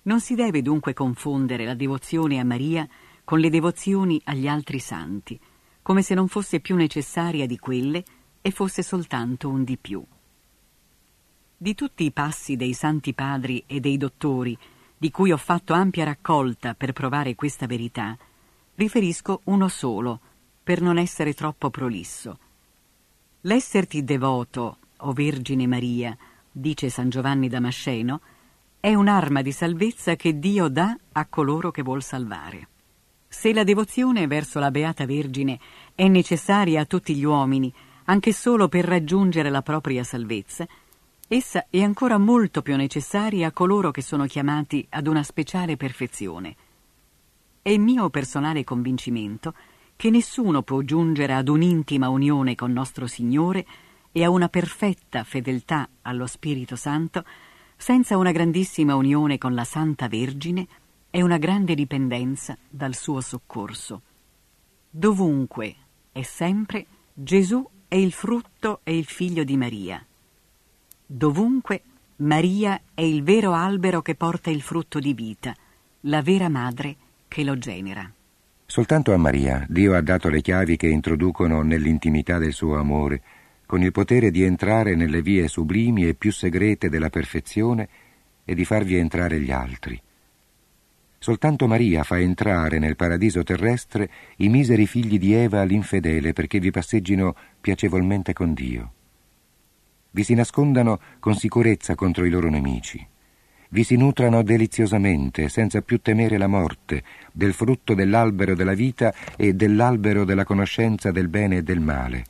Non 0.09 0.21
si 0.21 0.35
deve 0.35 0.63
dunque 0.63 0.95
confondere 0.95 1.67
la 1.67 1.75
devozione 1.75 2.39
a 2.39 2.45
Maria 2.45 2.89
con 3.25 3.41
le 3.41 3.51
devozioni 3.51 4.19
agli 4.25 4.49
altri 4.49 4.79
santi, 4.79 5.39
come 5.83 6.01
se 6.01 6.15
non 6.15 6.29
fosse 6.29 6.61
più 6.61 6.77
necessaria 6.77 7.47
di 7.47 7.59
quelle 7.59 8.03
e 8.41 8.51
fosse 8.51 8.83
soltanto 8.83 9.51
un 9.51 9.65
di 9.65 9.77
più. 9.77 10.03
Di 11.59 11.75
tutti 11.75 12.05
i 12.05 12.11
passi 12.11 12.57
dei 12.57 12.73
santi 12.73 13.13
padri 13.13 13.63
e 13.67 13.81
dei 13.81 13.99
dottori 13.99 14.57
di 14.97 15.11
cui 15.11 15.31
ho 15.31 15.37
fatto 15.37 15.75
ampia 15.75 16.05
raccolta 16.05 16.73
per 16.73 16.95
provare 16.95 17.35
questa 17.35 17.67
verità, 17.67 18.17
riferisco 18.77 19.43
uno 19.45 19.69
solo, 19.69 20.21
per 20.65 20.81
non 20.81 20.97
essere 20.97 21.35
troppo 21.35 21.69
prolisso. 21.69 22.39
L'esserti 23.43 24.03
devoto, 24.05 24.79
o 24.97 25.13
Vergine 25.13 25.67
Maria, 25.67 26.17
dice 26.51 26.89
San 26.89 27.11
Giovanni 27.11 27.49
Damasceno, 27.49 28.21
è 28.81 28.95
un'arma 28.95 29.43
di 29.43 29.53
salvezza 29.53 30.17
che 30.17 30.39
Dio 30.39 30.69
dà 30.69 30.97
a 31.13 31.27
coloro 31.27 31.71
che 31.71 31.83
vuol 31.83 32.03
salvare. 32.03 32.69
Se 33.29 33.53
la 33.53 33.65
devozione 33.65 34.27
verso 34.27 34.59
la 34.59 34.71
Beata 34.71 35.05
Vergine 35.07 35.59
è 35.95 36.09
necessaria 36.09 36.81
a 36.81 36.87
tutti 36.87 37.15
gli 37.15 37.25
uomini, 37.25 37.73
anche 38.05 38.33
solo 38.33 38.69
per 38.69 38.85
raggiungere 38.85 39.51
la 39.51 39.63
propria 39.63 40.03
salvezza, 40.03 40.67
Essa 41.31 41.67
è 41.69 41.83
ancora 41.83 42.17
molto 42.17 42.63
più 42.63 42.75
necessaria 42.75 43.49
a 43.49 43.53
coloro 43.53 43.91
che 43.91 44.01
sono 44.01 44.25
chiamati 44.25 44.87
ad 44.89 45.07
una 45.07 45.23
speciale 45.23 45.77
perfezione. 45.77 46.57
È 47.61 47.77
mio 47.77 48.09
personale 48.09 48.65
convincimento 48.65 49.53
che 49.95 50.09
nessuno 50.09 50.63
può 50.63 50.81
giungere 50.81 51.35
ad 51.35 51.49
un'intima 51.49 52.09
unione 52.09 52.55
con 52.55 52.73
nostro 52.73 53.07
Signore 53.07 53.67
e 54.11 54.25
a 54.25 54.31
una 54.31 54.49
perfetta 54.49 55.23
fedeltà 55.23 55.87
allo 56.01 56.27
Spirito 56.27 56.77
Santo 56.77 57.23
senza 57.79 58.17
una 58.17 58.33
grandissima 58.33 58.97
unione 58.97 59.39
con 59.39 59.55
la 59.55 59.65
Santa 59.65 60.09
Vergine 60.09 60.67
è 61.09 61.23
una 61.23 61.39
grande 61.39 61.75
dipendenza 61.75 62.59
dal 62.69 62.95
suo 62.95 63.21
soccorso. 63.21 64.03
Dovunque 64.91 65.75
e 66.13 66.25
sempre 66.25 66.85
Gesù 67.15 67.67
è 67.87 67.95
il 67.95 68.13
frutto 68.13 68.81
e 68.83 68.99
il 68.99 69.07
figlio 69.07 69.45
di 69.45 69.57
Maria. 69.57 70.05
Dovunque 71.07 71.83
Maria 72.17 72.81
è 72.93 73.01
il 73.01 73.23
vero 73.23 73.53
albero 73.53 74.03
che 74.03 74.17
porta 74.17 74.51
il 74.51 74.61
frutto 74.61 74.99
di 74.99 75.15
vita, 75.15 75.55
la 76.03 76.21
vera 76.21 76.49
madre 76.49 76.97
che 77.29 77.45
lo 77.45 77.57
genera. 77.57 78.11
Soltanto 78.67 79.15
a 79.15 79.17
Maria 79.17 79.65
Dio 79.69 79.95
ha 79.95 80.03
dato 80.03 80.29
le 80.29 80.43
chiavi 80.43 80.77
che 80.77 80.89
introducono 80.89 81.63
nell'intimità 81.63 82.39
del 82.39 82.53
suo 82.53 82.77
amore, 82.77 83.23
con 83.69 83.83
il 83.83 83.93
potere 83.93 84.31
di 84.31 84.45
entrare 84.45 84.95
nelle 84.95 85.21
vie 85.21 85.47
sublimi 85.47 86.09
e 86.09 86.15
più 86.15 86.33
segrete 86.33 86.89
della 86.89 87.11
perfezione 87.11 87.87
e 88.43 88.55
di 88.55 88.65
farvi 88.65 88.97
entrare 88.97 89.39
gli 89.41 89.51
altri. 89.51 90.01
Soltanto 91.19 91.67
Maria 91.67 92.03
fa 92.03 92.19
entrare 92.19 92.79
nel 92.79 92.97
paradiso 92.97 93.43
terrestre 93.43 94.09
i 94.37 94.49
miseri 94.49 94.87
figli 94.87 95.19
di 95.19 95.35
Eva 95.35 95.61
all'infedele 95.61 96.33
perché 96.33 96.61
vi 96.61 96.71
passeggino 96.71 97.37
piacevolmente 97.61 98.33
con 98.33 98.55
Dio. 98.55 98.93
Vi 100.13 100.25
si 100.25 100.33
nascondano 100.33 100.99
con 101.19 101.35
sicurezza 101.35 101.95
contro 101.95 102.25
i 102.25 102.31
loro 102.31 102.49
nemici. 102.49 103.07
Vi 103.69 103.85
si 103.85 103.97
nutrano 103.97 104.43
deliziosamente, 104.43 105.51
senza 105.51 105.83
più 105.83 106.01
temere 106.01 106.39
la 106.39 106.47
morte, 106.47 107.03
del 107.33 107.53
frutto 107.53 107.93
dell'albero 107.93 108.55
della 108.55 108.73
vita 108.73 109.13
e 109.37 109.53
dell'albero 109.53 110.25
della 110.25 110.45
conoscenza 110.45 111.11
del 111.11 111.29
bene 111.29 111.59
e 111.59 111.63
del 111.63 111.81
male. 111.81 112.25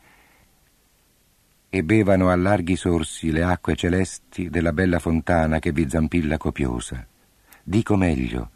E 1.70 1.84
bevano 1.84 2.30
a 2.30 2.36
larghi 2.36 2.76
sorsi 2.76 3.30
le 3.30 3.42
acque 3.42 3.76
celesti 3.76 4.48
della 4.48 4.72
bella 4.72 4.98
fontana 4.98 5.58
che 5.58 5.72
vi 5.72 5.88
zampilla 5.88 6.38
copiosa. 6.38 7.06
Dico 7.62 7.96
meglio, 7.96 8.50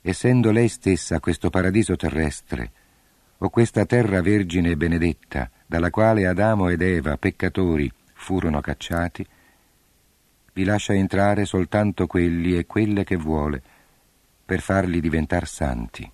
essendo 0.00 0.50
lei 0.50 0.68
stessa 0.68 1.20
questo 1.20 1.50
paradiso 1.50 1.96
terrestre, 1.96 2.72
o 3.38 3.50
questa 3.50 3.84
terra 3.84 4.22
vergine 4.22 4.70
e 4.70 4.76
benedetta, 4.76 5.50
dalla 5.66 5.90
quale 5.90 6.26
Adamo 6.26 6.70
ed 6.70 6.80
Eva, 6.80 7.18
peccatori, 7.18 7.92
furono 8.14 8.60
cacciati, 8.60 9.26
vi 10.54 10.64
lascia 10.64 10.94
entrare 10.94 11.44
soltanto 11.44 12.06
quelli 12.06 12.56
e 12.56 12.66
quelle 12.66 13.04
che 13.04 13.16
vuole, 13.16 13.62
per 14.44 14.60
farli 14.60 15.00
diventare 15.00 15.46
santi. 15.46 16.10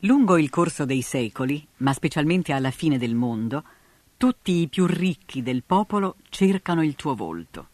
Lungo 0.00 0.36
il 0.36 0.50
corso 0.50 0.84
dei 0.84 1.00
secoli, 1.00 1.66
ma 1.78 1.92
specialmente 1.92 2.52
alla 2.52 2.70
fine 2.70 2.98
del 2.98 3.14
mondo, 3.14 3.64
tutti 4.18 4.62
i 4.62 4.66
più 4.66 4.84
ricchi 4.86 5.44
del 5.44 5.62
popolo 5.62 6.16
cercano 6.28 6.82
il 6.82 6.96
tuo 6.96 7.14
volto. 7.14 7.68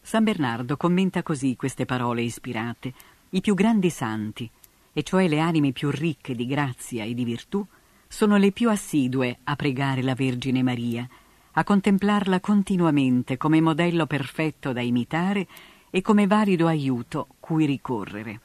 San 0.00 0.24
Bernardo 0.24 0.78
commenta 0.78 1.22
così 1.22 1.54
queste 1.54 1.84
parole 1.84 2.22
ispirate, 2.22 2.94
i 3.28 3.42
più 3.42 3.52
grandi 3.52 3.90
santi, 3.90 4.50
e 4.90 5.02
cioè 5.02 5.28
le 5.28 5.38
anime 5.38 5.72
più 5.72 5.90
ricche 5.90 6.34
di 6.34 6.46
grazia 6.46 7.04
e 7.04 7.12
di 7.12 7.24
virtù, 7.24 7.62
sono 8.08 8.38
le 8.38 8.52
più 8.52 8.70
assidue 8.70 9.40
a 9.44 9.54
pregare 9.54 10.00
la 10.00 10.14
Vergine 10.14 10.62
Maria, 10.62 11.06
a 11.52 11.62
contemplarla 11.62 12.40
continuamente 12.40 13.36
come 13.36 13.60
modello 13.60 14.06
perfetto 14.06 14.72
da 14.72 14.80
imitare 14.80 15.46
e 15.90 16.00
come 16.00 16.26
valido 16.26 16.66
aiuto 16.66 17.26
cui 17.38 17.66
ricorrere. 17.66 18.40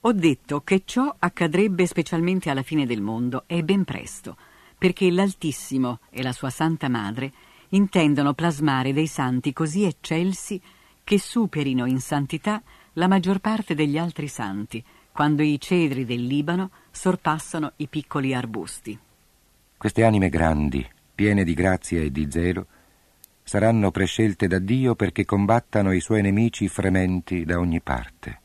Ho 0.00 0.12
detto 0.12 0.62
che 0.62 0.82
ciò 0.84 1.14
accadrebbe 1.16 1.86
specialmente 1.86 2.50
alla 2.50 2.62
fine 2.62 2.86
del 2.86 3.00
mondo 3.00 3.44
e 3.46 3.62
ben 3.62 3.84
presto, 3.84 4.36
perché 4.82 5.12
l'Altissimo 5.12 6.00
e 6.10 6.24
la 6.24 6.32
sua 6.32 6.50
Santa 6.50 6.88
Madre 6.88 7.30
intendono 7.68 8.34
plasmare 8.34 8.92
dei 8.92 9.06
santi 9.06 9.52
così 9.52 9.84
eccelsi 9.84 10.60
che 11.04 11.20
superino 11.20 11.86
in 11.86 12.00
santità 12.00 12.60
la 12.94 13.06
maggior 13.06 13.38
parte 13.38 13.76
degli 13.76 13.96
altri 13.96 14.26
santi, 14.26 14.82
quando 15.12 15.42
i 15.42 15.60
cedri 15.60 16.04
del 16.04 16.26
Libano 16.26 16.72
sorpassano 16.90 17.74
i 17.76 17.86
piccoli 17.86 18.34
arbusti. 18.34 18.98
Queste 19.76 20.02
anime 20.02 20.28
grandi, 20.30 20.84
piene 21.14 21.44
di 21.44 21.54
grazia 21.54 22.00
e 22.00 22.10
di 22.10 22.26
zelo, 22.28 22.66
saranno 23.44 23.92
prescelte 23.92 24.48
da 24.48 24.58
Dio 24.58 24.96
perché 24.96 25.24
combattano 25.24 25.92
i 25.92 26.00
suoi 26.00 26.22
nemici 26.22 26.66
frementi 26.66 27.44
da 27.44 27.60
ogni 27.60 27.80
parte. 27.80 28.40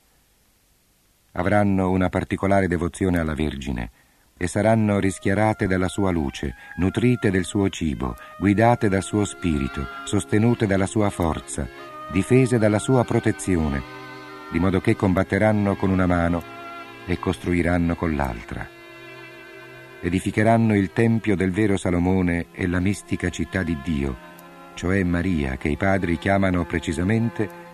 Avranno 1.32 1.90
una 1.90 2.10
particolare 2.10 2.68
devozione 2.68 3.18
alla 3.18 3.34
Vergine 3.34 4.06
e 4.38 4.48
saranno 4.48 5.00
rischiarate 5.00 5.68
dalla 5.68 5.88
sua 5.88 6.12
luce, 6.12 6.56
nutrite 6.78 7.32
del 7.32 7.44
suo 7.44 7.70
cibo, 7.70 8.16
guidate 8.38 8.88
dal 8.88 9.04
suo 9.04 9.26
spirito, 9.26 9.88
sostenute 10.06 10.68
dalla 10.68 10.86
sua 10.86 11.10
forza, 11.10 11.68
difese 12.12 12.58
dalla 12.58 12.80
sua 12.80 13.04
protezione 13.04 14.06
di 14.50 14.60
modo 14.60 14.80
che 14.80 14.96
combatteranno 14.96 15.76
con 15.76 15.90
una 15.90 16.06
mano 16.06 16.42
e 17.06 17.20
costruiranno 17.20 17.96
con 17.96 18.16
l'altra. 18.16 18.68
Edificheranno 20.00 20.76
il 20.76 20.94
tempio 20.94 21.36
del 21.36 21.52
vero 21.52 21.76
Salomone 21.76 22.48
e 22.52 22.68
la 22.68 22.80
mistica 22.80 23.30
città 23.30 23.64
di 23.64 23.78
Dio, 23.84 24.26
cioè 24.76 25.04
Maria, 25.04 25.58
che 25.58 25.70
i 25.70 25.78
padri 25.78 26.18
chiamano 26.18 26.66
precisamente 26.66 27.66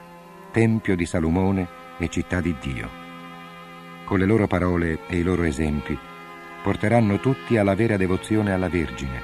Tempio 0.51 0.95
di 0.95 1.05
Salomone 1.05 1.67
e 1.97 2.07
città 2.09 2.39
di 2.39 2.55
Dio. 2.61 2.89
Con 4.05 4.19
le 4.19 4.25
loro 4.25 4.47
parole 4.47 4.99
e 5.07 5.17
i 5.17 5.23
loro 5.23 5.43
esempi 5.43 5.97
porteranno 6.63 7.19
tutti 7.19 7.57
alla 7.57 7.75
vera 7.75 7.97
devozione 7.97 8.53
alla 8.53 8.69
Vergine, 8.69 9.21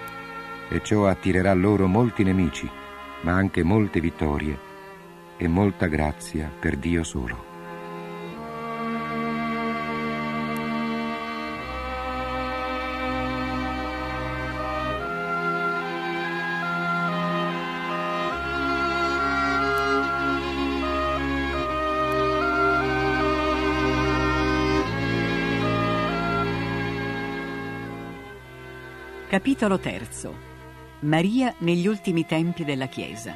e 0.69 0.83
ciò 0.83 1.07
attirerà 1.07 1.53
loro 1.53 1.87
molti 1.87 2.23
nemici, 2.23 2.69
ma 3.21 3.31
anche 3.33 3.63
molte 3.63 3.99
vittorie 3.99 4.57
e 5.37 5.47
molta 5.47 5.87
grazia 5.87 6.51
per 6.59 6.75
Dio 6.75 7.03
solo. 7.03 7.48
Capitolo 29.29 29.77
terzo. 29.77 30.33
Maria 31.01 31.53
negli 31.59 31.85
ultimi 31.85 32.25
tempi 32.25 32.65
della 32.65 32.87
Chiesa. 32.87 33.35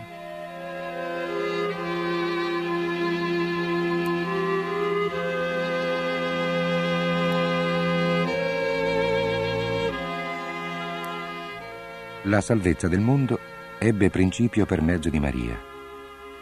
La 12.24 12.42
salvezza 12.42 12.88
del 12.88 13.00
mondo 13.00 13.38
ebbe 13.78 14.10
principio 14.10 14.66
per 14.66 14.82
mezzo 14.82 15.12
di 15.12 15.20
Maria. 15.20 15.56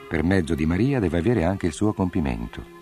Per 0.08 0.24
mezzo 0.24 0.56
di 0.56 0.66
Maria 0.66 1.02
deve 1.02 1.18
avere 1.18 1.44
anche 1.44 1.68
il 1.68 1.74
suo 1.74 1.92
compimento. 1.92 2.81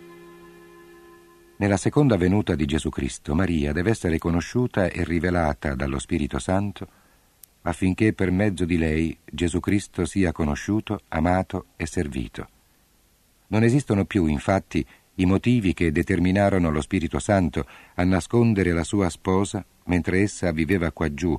Nella 1.61 1.75
seconda 1.75 2.15
venuta 2.15 2.55
di 2.55 2.63
Gesù 2.63 2.87
Cristo, 2.87 3.35
Maria 3.35 3.73
deve 3.73 3.89
essere 3.89 4.17
conosciuta 4.17 4.87
e 4.87 5.03
rivelata 5.03 5.75
dallo 5.75 5.99
Spirito 5.99 6.39
Santo 6.39 6.87
affinché 7.63 8.13
per 8.13 8.31
mezzo 8.31 8.63
di 8.63 8.77
lei 8.77 9.17
Gesù 9.25 9.59
Cristo 9.59 10.05
sia 10.05 10.31
conosciuto, 10.31 11.01
amato 11.09 11.65
e 11.75 11.85
servito. 11.85 12.47
Non 13.47 13.63
esistono 13.63 14.05
più, 14.05 14.25
infatti, 14.27 14.85
i 15.15 15.25
motivi 15.25 15.73
che 15.73 15.91
determinarono 15.91 16.71
lo 16.71 16.79
Spirito 16.79 17.19
Santo 17.19 17.65
a 17.95 18.05
nascondere 18.05 18.71
la 18.71 18.85
sua 18.85 19.09
sposa 19.09 19.65
mentre 19.87 20.21
essa 20.21 20.53
viveva 20.53 20.93
qua 20.93 21.13
giù 21.13 21.37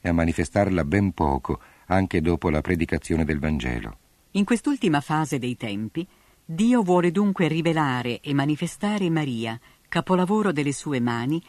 e 0.00 0.08
a 0.08 0.12
manifestarla 0.12 0.84
ben 0.84 1.12
poco 1.12 1.60
anche 1.86 2.20
dopo 2.20 2.50
la 2.50 2.60
predicazione 2.60 3.24
del 3.24 3.38
Vangelo. 3.38 3.98
In 4.32 4.44
quest'ultima 4.44 5.00
fase 5.00 5.38
dei 5.38 5.56
tempi, 5.56 6.04
Dio 6.46 6.82
vuole 6.82 7.10
dunque 7.10 7.48
rivelare 7.48 8.20
e 8.20 8.34
manifestare 8.34 9.08
Maria, 9.08 9.58
capolavoro 9.88 10.52
delle 10.52 10.72
sue 10.72 11.00
mani, 11.00 11.42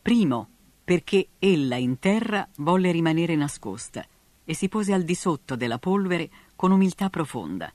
primo 0.00 0.48
perché 0.84 1.30
ella 1.40 1.74
in 1.74 1.98
terra 1.98 2.48
volle 2.58 2.92
rimanere 2.92 3.34
nascosta 3.34 4.04
e 4.44 4.54
si 4.54 4.68
pose 4.68 4.92
al 4.92 5.02
di 5.02 5.16
sotto 5.16 5.56
della 5.56 5.78
polvere 5.78 6.30
con 6.54 6.70
umiltà 6.70 7.10
profonda, 7.10 7.72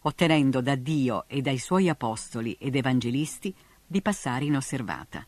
ottenendo 0.00 0.60
da 0.60 0.74
Dio 0.74 1.24
e 1.28 1.40
dai 1.40 1.56
suoi 1.56 1.88
apostoli 1.88 2.56
ed 2.60 2.76
evangelisti 2.76 3.54
di 3.86 4.02
passare 4.02 4.44
inosservata. 4.44 5.26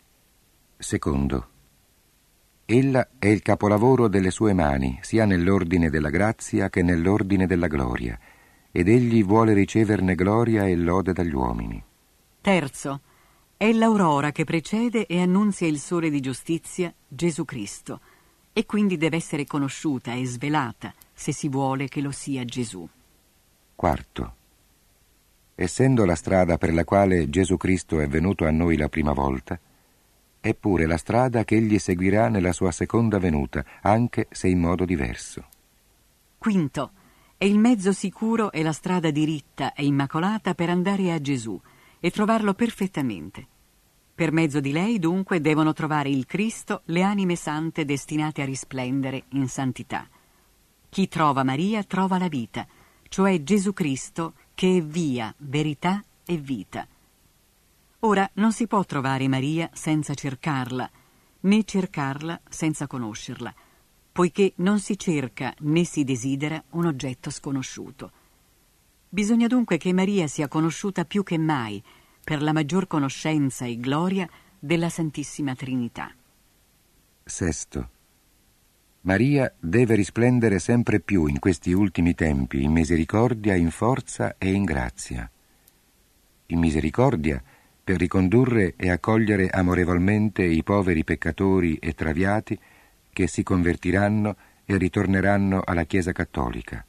Secondo, 0.76 1.48
Ella 2.66 3.08
è 3.18 3.28
il 3.28 3.40
capolavoro 3.40 4.06
delle 4.08 4.30
sue 4.30 4.52
mani, 4.52 4.98
sia 5.00 5.24
nell'ordine 5.24 5.88
della 5.88 6.10
grazia 6.10 6.68
che 6.68 6.82
nell'ordine 6.82 7.46
della 7.46 7.68
gloria, 7.68 8.18
ed 8.78 8.86
egli 8.86 9.24
vuole 9.24 9.54
riceverne 9.54 10.14
gloria 10.14 10.64
e 10.64 10.76
lode 10.76 11.12
dagli 11.12 11.34
uomini. 11.34 11.82
Terzo, 12.40 13.00
è 13.56 13.72
l'aurora 13.72 14.30
che 14.30 14.44
precede 14.44 15.06
e 15.06 15.20
annunzia 15.20 15.66
il 15.66 15.80
sole 15.80 16.10
di 16.10 16.20
giustizia, 16.20 16.94
Gesù 17.08 17.44
Cristo, 17.44 18.00
e 18.52 18.66
quindi 18.66 18.96
deve 18.96 19.16
essere 19.16 19.46
conosciuta 19.46 20.14
e 20.14 20.24
svelata 20.24 20.94
se 21.12 21.32
si 21.32 21.48
vuole 21.48 21.88
che 21.88 22.00
lo 22.00 22.12
sia 22.12 22.44
Gesù. 22.44 22.88
Quarto, 23.74 24.34
essendo 25.56 26.04
la 26.04 26.14
strada 26.14 26.56
per 26.56 26.72
la 26.72 26.84
quale 26.84 27.28
Gesù 27.28 27.56
Cristo 27.56 27.98
è 27.98 28.06
venuto 28.06 28.46
a 28.46 28.52
noi 28.52 28.76
la 28.76 28.88
prima 28.88 29.12
volta, 29.12 29.58
è 30.38 30.54
pure 30.54 30.86
la 30.86 30.98
strada 30.98 31.42
che 31.42 31.56
egli 31.56 31.80
seguirà 31.80 32.28
nella 32.28 32.52
sua 32.52 32.70
seconda 32.70 33.18
venuta, 33.18 33.64
anche 33.82 34.28
se 34.30 34.46
in 34.46 34.60
modo 34.60 34.84
diverso. 34.84 35.48
Quinto, 36.38 36.92
è 37.38 37.44
il 37.44 37.60
mezzo 37.60 37.92
sicuro 37.92 38.50
e 38.50 38.64
la 38.64 38.72
strada 38.72 39.12
diritta 39.12 39.72
e 39.72 39.84
immacolata 39.84 40.54
per 40.54 40.70
andare 40.70 41.12
a 41.12 41.20
Gesù 41.20 41.58
e 42.00 42.10
trovarlo 42.10 42.52
perfettamente. 42.52 43.46
Per 44.12 44.32
mezzo 44.32 44.58
di 44.58 44.72
lei, 44.72 44.98
dunque, 44.98 45.40
devono 45.40 45.72
trovare 45.72 46.08
il 46.08 46.26
Cristo 46.26 46.82
le 46.86 47.02
anime 47.02 47.36
sante 47.36 47.84
destinate 47.84 48.42
a 48.42 48.44
risplendere 48.44 49.26
in 49.30 49.48
santità. 49.48 50.08
Chi 50.88 51.06
trova 51.06 51.44
Maria 51.44 51.84
trova 51.84 52.18
la 52.18 52.26
vita, 52.26 52.66
cioè 53.08 53.40
Gesù 53.44 53.72
Cristo 53.72 54.34
che 54.52 54.78
è 54.78 54.82
via, 54.82 55.32
verità 55.38 56.02
e 56.24 56.36
vita. 56.38 56.88
Ora 58.00 58.28
non 58.34 58.52
si 58.52 58.66
può 58.66 58.82
trovare 58.84 59.28
Maria 59.28 59.70
senza 59.72 60.12
cercarla, 60.14 60.90
né 61.42 61.62
cercarla 61.62 62.40
senza 62.48 62.88
conoscerla, 62.88 63.54
poiché 64.18 64.52
non 64.56 64.80
si 64.80 64.98
cerca 64.98 65.54
né 65.60 65.84
si 65.84 66.02
desidera 66.02 66.60
un 66.70 66.86
oggetto 66.86 67.30
sconosciuto. 67.30 68.10
Bisogna 69.08 69.46
dunque 69.46 69.76
che 69.76 69.92
Maria 69.92 70.26
sia 70.26 70.48
conosciuta 70.48 71.04
più 71.04 71.22
che 71.22 71.38
mai 71.38 71.80
per 72.24 72.42
la 72.42 72.52
maggior 72.52 72.88
conoscenza 72.88 73.64
e 73.64 73.78
gloria 73.78 74.28
della 74.58 74.88
Santissima 74.88 75.54
Trinità. 75.54 76.12
Sesto. 77.22 77.90
Maria 79.02 79.54
deve 79.56 79.94
risplendere 79.94 80.58
sempre 80.58 80.98
più 80.98 81.26
in 81.26 81.38
questi 81.38 81.70
ultimi 81.70 82.16
tempi 82.16 82.60
in 82.64 82.72
misericordia, 82.72 83.54
in 83.54 83.70
forza 83.70 84.34
e 84.36 84.50
in 84.50 84.64
grazia. 84.64 85.30
In 86.46 86.58
misericordia 86.58 87.40
per 87.84 87.98
ricondurre 87.98 88.74
e 88.74 88.90
accogliere 88.90 89.48
amorevolmente 89.48 90.42
i 90.42 90.64
poveri 90.64 91.04
peccatori 91.04 91.76
e 91.76 91.94
traviati 91.94 92.58
che 93.18 93.26
si 93.26 93.42
convertiranno 93.42 94.36
e 94.64 94.76
ritorneranno 94.76 95.60
alla 95.64 95.82
Chiesa 95.82 96.12
cattolica. 96.12 96.86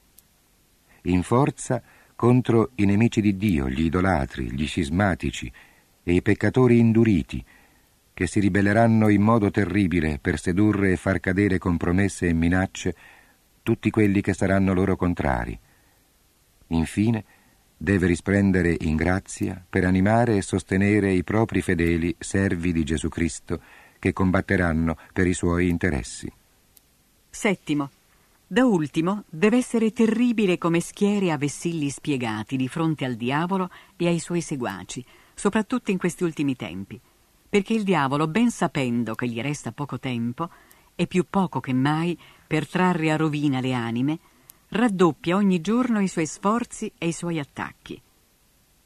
In 1.05 1.23
forza 1.23 1.81
contro 2.15 2.69
i 2.75 2.85
nemici 2.85 3.19
di 3.19 3.35
Dio, 3.35 3.67
gli 3.67 3.85
idolatri, 3.85 4.53
gli 4.53 4.67
scismatici 4.67 5.51
e 6.03 6.13
i 6.13 6.21
peccatori 6.21 6.77
induriti, 6.77 7.43
che 8.13 8.27
si 8.27 8.39
ribelleranno 8.39 9.09
in 9.09 9.23
modo 9.23 9.49
terribile 9.49 10.19
per 10.21 10.39
sedurre 10.39 10.91
e 10.91 10.97
far 10.97 11.19
cadere 11.19 11.57
con 11.57 11.77
promesse 11.77 12.27
e 12.27 12.33
minacce 12.33 12.95
tutti 13.63 13.89
quelli 13.89 14.21
che 14.21 14.35
saranno 14.35 14.75
loro 14.75 14.95
contrari. 14.95 15.59
Infine, 16.67 17.25
deve 17.75 18.05
risplendere 18.05 18.75
in 18.81 18.95
grazia 18.95 19.65
per 19.67 19.83
animare 19.83 20.37
e 20.37 20.43
sostenere 20.43 21.11
i 21.11 21.23
propri 21.23 21.63
fedeli 21.63 22.15
servi 22.19 22.71
di 22.71 22.83
Gesù 22.83 23.09
Cristo 23.09 23.87
che 23.99 24.13
combatteranno 24.13 24.97
per 25.13 25.27
i 25.27 25.33
suoi 25.33 25.69
interessi. 25.69 26.31
Settimo. 27.29 27.91
Da 28.47 28.65
ultimo, 28.65 29.25
deve 29.29 29.57
essere 29.57 29.91
terribile 29.91 30.57
come 30.57 30.79
schiere 30.79 31.31
a 31.31 31.37
vessilli 31.37 31.89
spiegati 31.89 32.55
di 32.55 32.67
fronte 32.67 33.05
al 33.05 33.15
diavolo 33.15 33.69
e 33.95 34.07
ai 34.07 34.19
suoi 34.19 34.41
seguaci, 34.41 35.05
soprattutto 35.35 35.91
in 35.91 35.99
questi 35.99 36.23
ultimi 36.23 36.55
tempi 36.55 36.99
perché 37.49 37.73
il 37.73 37.83
diavolo, 37.83 38.27
ben 38.27 38.51
sapendo 38.51 39.15
che 39.15 39.27
gli 39.27 39.41
resta 39.41 39.71
poco 39.71 39.97
tempo, 39.97 40.49
e 40.95 41.07
più 41.07 41.25
poco 41.27 41.59
che 41.59 41.73
mai, 41.73 42.17
per 42.45 42.67
trarre 42.67 43.11
a 43.11 43.15
rovina 43.15 43.59
le 43.59 43.73
anime, 43.73 44.19
raddoppia 44.69 45.35
ogni 45.35 45.59
giorno 45.59 45.99
i 45.99 46.07
suoi 46.07 46.27
sforzi 46.27 46.91
e 46.97 47.07
i 47.07 47.11
suoi 47.11 47.39
attacchi. 47.39 47.99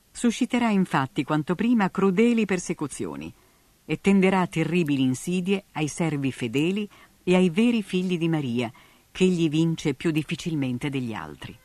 Susciterà 0.10 0.70
infatti 0.70 1.24
quanto 1.24 1.56
prima 1.56 1.90
crudeli 1.90 2.46
persecuzioni 2.46 3.34
e 3.86 4.00
tenderà 4.00 4.46
terribili 4.48 5.02
insidie 5.02 5.66
ai 5.74 5.88
servi 5.88 6.32
fedeli 6.32 6.88
e 7.24 7.36
ai 7.36 7.50
veri 7.50 7.84
figli 7.84 8.18
di 8.18 8.30
Maria, 8.30 8.72
che 9.12 9.24
egli 9.24 9.50
vince 9.50 9.94
più 9.94 10.12
difficilmente 10.12 10.90
degli 10.90 11.14
altri. 11.14 11.58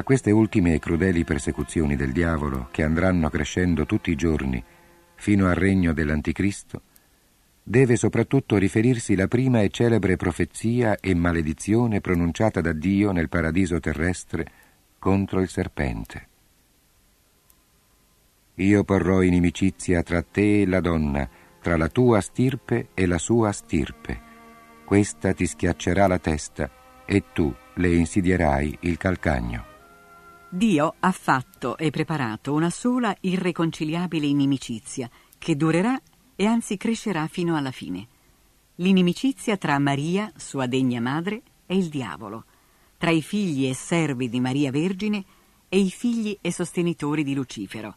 A 0.00 0.02
queste 0.02 0.30
ultime 0.30 0.72
e 0.72 0.78
crudeli 0.78 1.24
persecuzioni 1.24 1.94
del 1.94 2.12
diavolo, 2.12 2.68
che 2.70 2.84
andranno 2.84 3.28
crescendo 3.28 3.84
tutti 3.84 4.10
i 4.10 4.16
giorni 4.16 4.64
fino 5.16 5.46
al 5.46 5.54
regno 5.54 5.92
dell'Anticristo, 5.92 6.80
deve 7.62 7.96
soprattutto 7.96 8.56
riferirsi 8.56 9.14
la 9.14 9.28
prima 9.28 9.60
e 9.60 9.68
celebre 9.68 10.16
profezia 10.16 10.96
e 10.98 11.14
maledizione 11.14 12.00
pronunciata 12.00 12.62
da 12.62 12.72
Dio 12.72 13.12
nel 13.12 13.28
paradiso 13.28 13.78
terrestre 13.78 14.46
contro 14.98 15.42
il 15.42 15.50
serpente. 15.50 16.28
Io 18.54 18.84
porrò 18.84 19.20
inimicizia 19.20 20.02
tra 20.02 20.22
te 20.22 20.62
e 20.62 20.66
la 20.66 20.80
donna, 20.80 21.28
tra 21.60 21.76
la 21.76 21.88
tua 21.88 22.22
stirpe 22.22 22.88
e 22.94 23.04
la 23.04 23.18
sua 23.18 23.52
stirpe. 23.52 24.18
Questa 24.82 25.34
ti 25.34 25.46
schiaccerà 25.46 26.06
la 26.06 26.18
testa 26.18 26.70
e 27.04 27.24
tu 27.34 27.54
le 27.74 27.94
insidierai 27.94 28.78
il 28.80 28.96
calcagno. 28.96 29.69
Dio 30.52 30.96
ha 30.98 31.12
fatto 31.12 31.78
e 31.78 31.90
preparato 31.90 32.52
una 32.52 32.70
sola 32.70 33.16
irreconciliabile 33.20 34.26
inimicizia 34.26 35.08
che 35.38 35.54
durerà 35.54 35.96
e 36.34 36.44
anzi 36.44 36.76
crescerà 36.76 37.28
fino 37.28 37.56
alla 37.56 37.70
fine. 37.70 38.08
L'inimicizia 38.76 39.56
tra 39.56 39.78
Maria, 39.78 40.32
sua 40.34 40.66
degna 40.66 41.00
madre, 41.00 41.42
e 41.66 41.76
il 41.76 41.88
diavolo, 41.88 42.46
tra 42.98 43.10
i 43.10 43.22
figli 43.22 43.68
e 43.68 43.74
servi 43.74 44.28
di 44.28 44.40
Maria 44.40 44.72
Vergine 44.72 45.24
e 45.68 45.78
i 45.78 45.90
figli 45.90 46.36
e 46.40 46.50
sostenitori 46.50 47.22
di 47.22 47.34
Lucifero, 47.34 47.94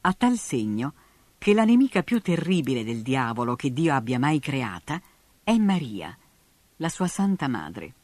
a 0.00 0.12
tal 0.12 0.38
segno 0.38 0.94
che 1.38 1.54
la 1.54 1.64
nemica 1.64 2.02
più 2.02 2.20
terribile 2.20 2.82
del 2.82 3.02
diavolo 3.02 3.54
che 3.54 3.72
Dio 3.72 3.94
abbia 3.94 4.18
mai 4.18 4.40
creata 4.40 5.00
è 5.44 5.56
Maria, 5.56 6.18
la 6.78 6.88
sua 6.88 7.06
Santa 7.06 7.46
Madre. 7.46 7.94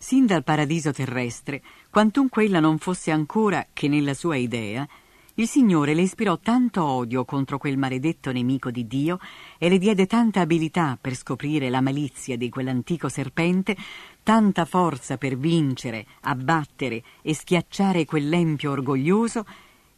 Sin 0.00 0.26
dal 0.26 0.44
paradiso 0.44 0.92
terrestre, 0.92 1.60
quantunque 1.90 2.44
ella 2.44 2.60
non 2.60 2.78
fosse 2.78 3.10
ancora 3.10 3.66
che 3.72 3.88
nella 3.88 4.14
sua 4.14 4.36
idea, 4.36 4.88
il 5.34 5.48
Signore 5.48 5.92
le 5.92 6.02
ispirò 6.02 6.38
tanto 6.38 6.84
odio 6.84 7.24
contro 7.24 7.58
quel 7.58 7.76
maledetto 7.76 8.30
nemico 8.30 8.70
di 8.70 8.86
Dio 8.86 9.18
e 9.58 9.68
le 9.68 9.76
diede 9.76 10.06
tanta 10.06 10.40
abilità 10.40 10.96
per 11.00 11.16
scoprire 11.16 11.68
la 11.68 11.80
malizia 11.80 12.36
di 12.36 12.48
quell'antico 12.48 13.08
serpente, 13.08 13.76
tanta 14.22 14.64
forza 14.64 15.18
per 15.18 15.36
vincere, 15.36 16.06
abbattere 16.20 17.02
e 17.20 17.34
schiacciare 17.34 18.04
quell'empio 18.04 18.70
orgoglioso, 18.70 19.44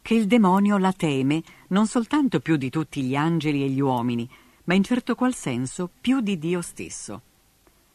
che 0.01 0.15
il 0.15 0.25
demonio 0.25 0.79
la 0.79 0.93
teme 0.93 1.43
non 1.67 1.85
soltanto 1.85 2.39
più 2.39 2.55
di 2.55 2.71
tutti 2.71 3.03
gli 3.03 3.15
angeli 3.15 3.63
e 3.63 3.69
gli 3.69 3.79
uomini, 3.79 4.27
ma 4.63 4.73
in 4.73 4.83
certo 4.83 5.13
qual 5.13 5.35
senso 5.35 5.91
più 6.01 6.21
di 6.21 6.39
Dio 6.39 6.61
stesso 6.61 7.21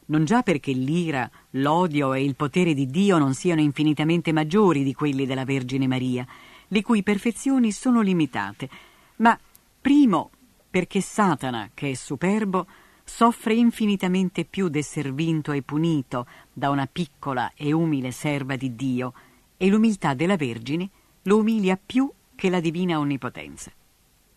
non 0.07 0.25
già 0.25 0.43
perché 0.43 0.73
l'ira, 0.73 1.29
l'odio 1.51 2.13
e 2.13 2.23
il 2.23 2.37
potere 2.37 2.75
di 2.75 2.87
Dio 2.87 3.19
non 3.19 3.35
siano 3.35 3.61
infinitamente 3.61 4.33
maggiori 4.33 4.83
di 4.83 4.95
quelli 4.95 5.27
della 5.27 5.45
Vergine 5.45 5.87
Maria, 5.87 6.27
le 6.69 6.83
cui 6.83 7.03
perfezioni 7.03 7.73
sono 7.73 8.01
limitate, 8.01 8.69
ma 9.17 9.39
primo 9.81 10.31
perché 10.69 11.01
Satana, 11.01 11.71
che 11.73 11.91
è 11.91 11.95
superbo, 11.95 12.67
soffre 13.03 13.55
infinitamente 13.55 14.45
più 14.45 14.69
d'esser 14.69 15.15
vinto 15.15 15.53
e 15.53 15.63
punito 15.63 16.27
da 16.53 16.71
una 16.71 16.87
piccola 16.91 17.53
e 17.55 17.73
umile 17.73 18.11
serva 18.11 18.57
di 18.57 18.75
Dio, 18.75 19.13
e 19.57 19.69
l'umiltà 19.69 20.13
della 20.15 20.37
Vergine 20.37 20.89
lo 21.23 21.39
umilia 21.39 21.79
più 21.83 22.11
che 22.35 22.51
la 22.51 22.61
divina 22.61 22.99
onnipotenza. 22.99 23.73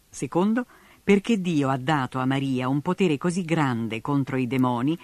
Secondo, 0.07 0.65
perché 1.03 1.41
Dio 1.41 1.70
ha 1.70 1.78
dato 1.78 2.20
a 2.20 2.26
Maria 2.26 2.70
un 2.70 2.82
potere 2.82 3.17
così 3.17 3.43
grande 3.43 3.99
contro 3.99 4.38
i 4.38 4.47
demoni 4.47 4.97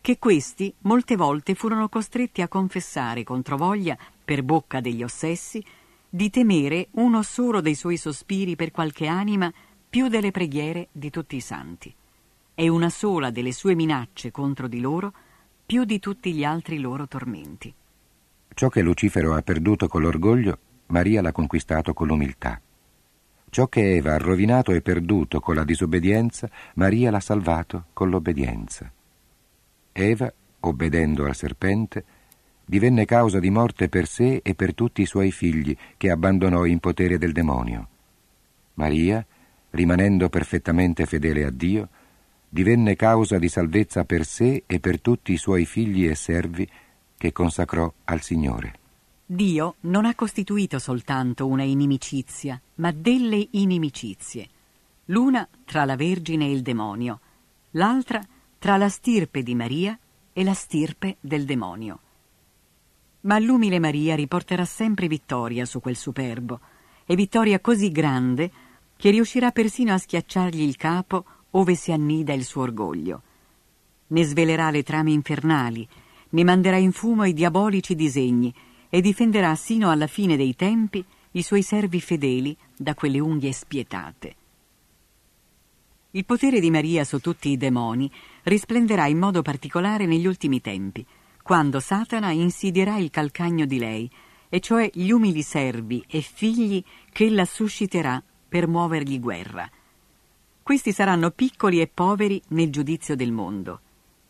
che 0.00 0.18
questi 0.18 0.72
molte 0.80 1.16
volte 1.16 1.54
furono 1.54 1.88
costretti 1.88 2.42
a 2.42 2.48
confessare 2.48 3.24
controvoglia, 3.24 3.96
per 4.24 4.42
bocca 4.42 4.80
degli 4.80 5.02
ossessi, 5.02 5.62
di 6.08 6.30
temere 6.30 6.88
uno 6.92 7.22
solo 7.22 7.60
dei 7.60 7.74
suoi 7.74 7.96
sospiri 7.96 8.56
per 8.56 8.70
qualche 8.70 9.06
anima 9.06 9.52
più 9.88 10.08
delle 10.08 10.30
preghiere 10.30 10.88
di 10.92 11.10
tutti 11.10 11.36
i 11.36 11.40
santi, 11.40 11.94
e 12.54 12.68
una 12.68 12.90
sola 12.90 13.30
delle 13.30 13.52
sue 13.52 13.74
minacce 13.74 14.30
contro 14.30 14.68
di 14.68 14.80
loro 14.80 15.12
più 15.64 15.84
di 15.84 15.98
tutti 15.98 16.32
gli 16.32 16.44
altri 16.44 16.78
loro 16.78 17.06
tormenti. 17.06 17.72
Ciò 18.54 18.68
che 18.68 18.80
Lucifero 18.80 19.34
ha 19.34 19.42
perduto 19.42 19.86
con 19.86 20.02
l'orgoglio, 20.02 20.58
Maria 20.86 21.20
l'ha 21.20 21.32
conquistato 21.32 21.92
con 21.92 22.06
l'umiltà. 22.06 22.60
Ciò 23.50 23.66
che 23.66 23.96
Eva 23.96 24.14
ha 24.14 24.18
rovinato 24.18 24.72
e 24.72 24.80
perduto 24.80 25.40
con 25.40 25.54
la 25.54 25.64
disobbedienza, 25.64 26.48
Maria 26.74 27.10
l'ha 27.10 27.20
salvato 27.20 27.86
con 27.92 28.10
l'obbedienza. 28.10 28.90
Eva, 29.98 30.32
obbedendo 30.60 31.24
al 31.24 31.34
serpente, 31.34 32.04
divenne 32.64 33.04
causa 33.04 33.40
di 33.40 33.50
morte 33.50 33.88
per 33.88 34.06
sé 34.06 34.40
e 34.44 34.54
per 34.54 34.72
tutti 34.72 35.02
i 35.02 35.06
suoi 35.06 35.32
figli 35.32 35.76
che 35.96 36.10
abbandonò 36.10 36.66
in 36.66 36.78
potere 36.78 37.18
del 37.18 37.32
demonio. 37.32 37.88
Maria, 38.74 39.24
rimanendo 39.70 40.28
perfettamente 40.28 41.04
fedele 41.04 41.44
a 41.44 41.50
Dio, 41.50 41.88
divenne 42.48 42.94
causa 42.94 43.38
di 43.38 43.48
salvezza 43.48 44.04
per 44.04 44.24
sé 44.24 44.62
e 44.66 44.78
per 44.78 45.00
tutti 45.00 45.32
i 45.32 45.36
suoi 45.36 45.66
figli 45.66 46.06
e 46.06 46.14
servi 46.14 46.68
che 47.16 47.32
consacrò 47.32 47.92
al 48.04 48.20
Signore. 48.20 48.74
Dio 49.26 49.74
non 49.80 50.04
ha 50.04 50.14
costituito 50.14 50.78
soltanto 50.78 51.46
una 51.48 51.64
inimicizia, 51.64 52.60
ma 52.76 52.92
delle 52.92 53.48
inimicizie. 53.50 54.48
L'una 55.06 55.46
tra 55.64 55.84
la 55.84 55.96
Vergine 55.96 56.46
e 56.46 56.52
il 56.52 56.62
demonio, 56.62 57.20
l'altra 57.72 58.22
tra 58.58 58.76
la 58.76 58.88
stirpe 58.88 59.42
di 59.42 59.54
Maria 59.54 59.98
e 60.32 60.44
la 60.44 60.54
stirpe 60.54 61.16
del 61.20 61.44
demonio. 61.44 62.00
Ma 63.22 63.38
l'umile 63.38 63.78
Maria 63.78 64.14
riporterà 64.14 64.64
sempre 64.64 65.06
vittoria 65.06 65.64
su 65.64 65.80
quel 65.80 65.96
superbo, 65.96 66.60
e 67.06 67.14
vittoria 67.14 67.60
così 67.60 67.90
grande 67.90 68.50
che 68.96 69.10
riuscirà 69.10 69.50
persino 69.50 69.94
a 69.94 69.98
schiacciargli 69.98 70.60
il 70.60 70.76
capo 70.76 71.24
ove 71.52 71.74
si 71.74 71.92
annida 71.92 72.32
il 72.34 72.44
suo 72.44 72.62
orgoglio. 72.62 73.22
Ne 74.08 74.24
svelerà 74.24 74.70
le 74.70 74.82
trame 74.82 75.12
infernali, 75.12 75.88
ne 76.30 76.44
manderà 76.44 76.76
in 76.76 76.92
fumo 76.92 77.24
i 77.24 77.32
diabolici 77.32 77.94
disegni 77.94 78.52
e 78.88 79.00
difenderà 79.00 79.54
sino 79.54 79.90
alla 79.90 80.06
fine 80.06 80.36
dei 80.36 80.54
tempi 80.54 81.04
i 81.32 81.42
suoi 81.42 81.62
servi 81.62 82.00
fedeli 82.00 82.56
da 82.76 82.94
quelle 82.94 83.18
unghie 83.18 83.52
spietate. 83.52 84.36
Il 86.12 86.24
potere 86.24 86.58
di 86.58 86.70
Maria 86.70 87.04
su 87.04 87.18
tutti 87.20 87.50
i 87.50 87.56
demoni 87.56 88.10
risplenderà 88.48 89.06
in 89.06 89.18
modo 89.18 89.42
particolare 89.42 90.06
negli 90.06 90.26
ultimi 90.26 90.60
tempi, 90.60 91.06
quando 91.42 91.80
Satana 91.80 92.30
insidierà 92.30 92.96
il 92.98 93.10
calcagno 93.10 93.64
di 93.64 93.78
lei, 93.78 94.10
e 94.48 94.60
cioè 94.60 94.90
gli 94.92 95.10
umili 95.10 95.42
servi 95.42 96.04
e 96.08 96.20
figli 96.20 96.82
che 97.12 97.26
ella 97.26 97.44
susciterà 97.44 98.22
per 98.48 98.66
muovergli 98.66 99.20
guerra. 99.20 99.70
Questi 100.62 100.92
saranno 100.92 101.30
piccoli 101.30 101.80
e 101.80 101.86
poveri 101.86 102.42
nel 102.48 102.70
giudizio 102.70 103.14
del 103.14 103.32
mondo, 103.32 103.80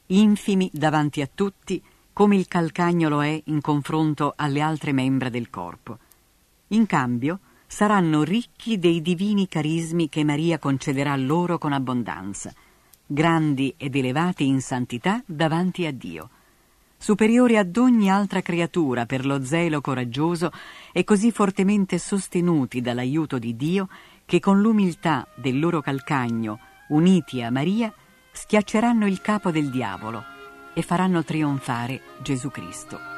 infimi 0.06 0.70
davanti 0.72 1.20
a 1.20 1.28
tutti, 1.32 1.82
come 2.12 2.36
il 2.36 2.48
calcagno 2.48 3.08
lo 3.08 3.22
è 3.22 3.40
in 3.46 3.60
confronto 3.60 4.34
alle 4.36 4.60
altre 4.60 4.92
membra 4.92 5.28
del 5.28 5.50
corpo. 5.50 5.98
In 6.68 6.86
cambio, 6.86 7.40
saranno 7.66 8.22
ricchi 8.22 8.78
dei 8.78 9.02
divini 9.02 9.46
carismi 9.46 10.08
che 10.08 10.24
Maria 10.24 10.58
concederà 10.58 11.14
loro 11.16 11.58
con 11.58 11.72
abbondanza, 11.72 12.52
grandi 13.10 13.74
ed 13.76 13.96
elevati 13.96 14.46
in 14.46 14.60
santità 14.60 15.22
davanti 15.26 15.86
a 15.86 15.92
Dio 15.92 16.30
superiori 16.98 17.56
ad 17.56 17.76
ogni 17.76 18.10
altra 18.10 18.42
creatura 18.42 19.06
per 19.06 19.24
lo 19.24 19.44
zelo 19.44 19.80
coraggioso 19.80 20.50
e 20.92 21.04
così 21.04 21.30
fortemente 21.30 21.96
sostenuti 21.96 22.80
dall'aiuto 22.80 23.38
di 23.38 23.56
Dio 23.56 23.88
che 24.26 24.40
con 24.40 24.60
l'umiltà 24.60 25.26
del 25.36 25.58
loro 25.58 25.80
calcagno, 25.80 26.58
uniti 26.88 27.40
a 27.40 27.50
Maria, 27.50 27.90
schiacceranno 28.32 29.06
il 29.06 29.20
capo 29.22 29.50
del 29.50 29.70
diavolo 29.70 30.22
e 30.74 30.82
faranno 30.82 31.24
trionfare 31.24 32.00
Gesù 32.20 32.50
Cristo. 32.50 33.17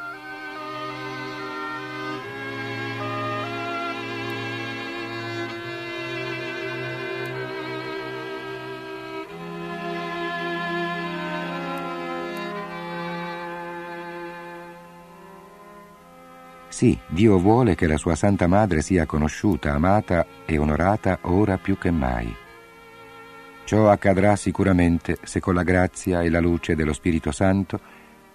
Sì, 16.81 16.99
Dio 17.09 17.39
vuole 17.39 17.75
che 17.75 17.87
la 17.87 17.99
sua 17.99 18.15
Santa 18.15 18.47
Madre 18.47 18.81
sia 18.81 19.05
conosciuta, 19.05 19.75
amata 19.75 20.27
e 20.47 20.57
onorata 20.57 21.19
ora 21.25 21.59
più 21.59 21.77
che 21.77 21.91
mai. 21.91 22.35
Ciò 23.65 23.91
accadrà 23.91 24.35
sicuramente 24.35 25.19
se 25.23 25.41
con 25.41 25.53
la 25.53 25.63
grazia 25.63 26.23
e 26.23 26.31
la 26.31 26.41
luce 26.41 26.75
dello 26.75 26.95
Spirito 26.95 27.33
Santo 27.33 27.79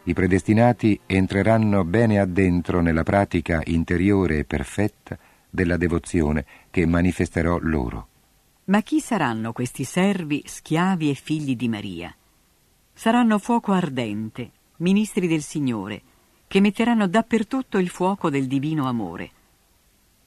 i 0.04 0.14
predestinati 0.14 1.00
entreranno 1.08 1.84
bene 1.86 2.20
addentro 2.20 2.82
nella 2.82 3.02
pratica 3.02 3.64
interiore 3.66 4.38
e 4.38 4.46
perfetta 4.46 5.18
della 5.50 5.76
devozione 5.76 6.46
che 6.70 6.86
manifesterò 6.86 7.58
loro. 7.60 8.08
Ma 8.66 8.82
chi 8.82 9.00
saranno 9.00 9.54
questi 9.54 9.84
servi, 9.84 10.44
schiavi 10.46 11.10
e 11.10 11.16
figli 11.16 11.56
di 11.56 11.68
Maria? 11.68 12.16
Saranno 12.94 13.40
fuoco 13.40 13.72
ardente, 13.72 14.52
ministri 14.78 15.28
del 15.28 15.42
Signore, 15.42 16.14
che 16.56 16.62
metteranno 16.62 17.06
dappertutto 17.10 17.78
il 17.80 17.90
fuoco 17.90 18.30
del 18.30 18.48
divino 18.48 18.88
amore. 18.88 19.30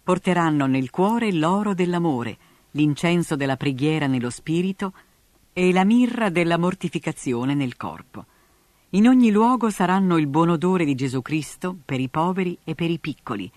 Porteranno 0.03 0.67
nel 0.67 0.91
cuore 0.91 1.33
l'oro 1.33 1.73
dell'amore, 1.73 2.37
l'incenso 2.73 3.35
della 3.35 3.57
preghiera 3.57 4.07
nello 4.07 4.29
spirito 4.29 4.93
e 5.55 5.73
la 5.73 5.85
mirra 5.85 6.29
della 6.29 6.59
mortificazione 6.59 7.55
nel 7.55 7.79
corpo. 7.79 8.27
In 8.91 9.09
ogni 9.09 9.31
luogo 9.31 9.71
saranno 9.71 10.19
il 10.19 10.27
buon 10.27 10.51
odore 10.51 10.85
di 10.85 10.95
Gesù 10.95 11.23
Cristo 11.23 11.75
per 11.83 11.99
i 11.99 12.11
poveri 12.11 12.59
e 12.63 12.75
per 12.75 12.91
i 12.91 12.99
piccoli, 12.99 13.51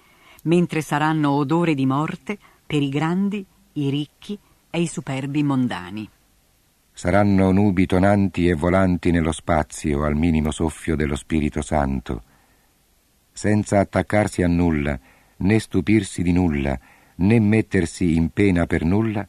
mentre 0.43 0.80
saranno 0.80 1.32
odore 1.32 1.74
di 1.74 1.86
morte 1.86 2.38
per 2.65 2.82
i 2.82 2.88
grandi, 2.88 3.45
i 3.74 3.89
ricchi 3.89 4.39
e 4.69 4.80
i 4.80 4.88
superbi 4.88 5.43
mondani. 5.43 6.09
Saranno 6.93 7.51
nubi 7.51 7.86
tonanti 7.86 8.47
e 8.47 8.53
volanti 8.53 9.11
nello 9.11 9.34
spazio 9.34 10.05
al 10.05 10.15
minimo 10.15 10.51
soffio 10.51 10.95
dello 10.95 11.17
Spirito 11.17 11.61
Santo, 11.61 12.30
senza 13.32 13.80
attaccarsi 13.80 14.44
a 14.44 14.48
nulla, 14.48 15.00
né 15.38 15.60
stupirsi 15.60 16.22
di 16.22 16.32
nulla, 16.32 16.78
né 17.16 17.40
mettersi 17.40 18.16
in 18.16 18.30
pena 18.30 18.66
per 18.66 18.84
nulla, 18.84 19.28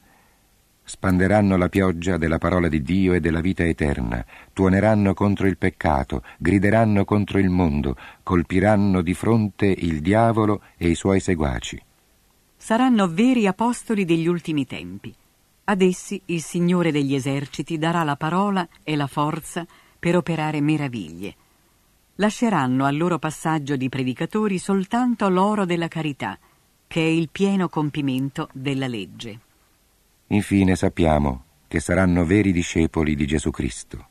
spanderanno 0.85 1.57
la 1.57 1.69
pioggia 1.69 2.17
della 2.17 2.39
parola 2.39 2.69
di 2.69 2.83
Dio 2.83 3.15
e 3.15 3.21
della 3.21 3.41
vita 3.41 3.65
eterna, 3.65 4.25
tuoneranno 4.53 5.15
contro 5.15 5.47
il 5.47 5.57
peccato, 5.57 6.23
grideranno 6.39 7.05
contro 7.05 7.39
il 7.39 7.49
mondo, 7.49 7.97
colpiranno 8.23 9.01
di 9.01 9.15
fronte 9.15 9.67
il 9.67 10.01
diavolo 10.01 10.63
e 10.77 10.89
i 10.89 10.95
suoi 10.95 11.21
seguaci. 11.21 11.83
Saranno 12.57 13.09
veri 13.09 13.47
apostoli 13.47 14.05
degli 14.05 14.27
ultimi 14.27 14.67
tempi. 14.67 15.15
Ad 15.65 15.81
essi 15.81 16.21
il 16.27 16.43
Signore 16.43 16.93
degli 16.93 17.15
eserciti 17.15 17.79
darà 17.79 18.03
la 18.03 18.17
parola 18.17 18.69
e 18.83 18.97
la 18.97 19.07
forza 19.07 19.67
per 19.99 20.17
operare 20.17 20.61
meraviglie 20.61 21.37
lasceranno 22.17 22.85
al 22.85 22.97
loro 22.97 23.19
passaggio 23.19 23.77
di 23.77 23.89
predicatori 23.89 24.59
soltanto 24.59 25.29
l'oro 25.29 25.65
della 25.65 25.89
carità, 25.89 26.39
che 26.87 27.01
è 27.01 27.09
il 27.09 27.29
pieno 27.31 27.69
compimento 27.69 28.49
della 28.53 28.87
legge. 28.87 29.39
Infine 30.29 30.77
sappiamo 30.77 31.45
che 31.69 31.81
saranno 31.81 32.25
veri 32.25 32.53
discepoli 32.53 33.15
di 33.15 33.27
Gesù 33.27 33.51
Cristo. 33.51 34.09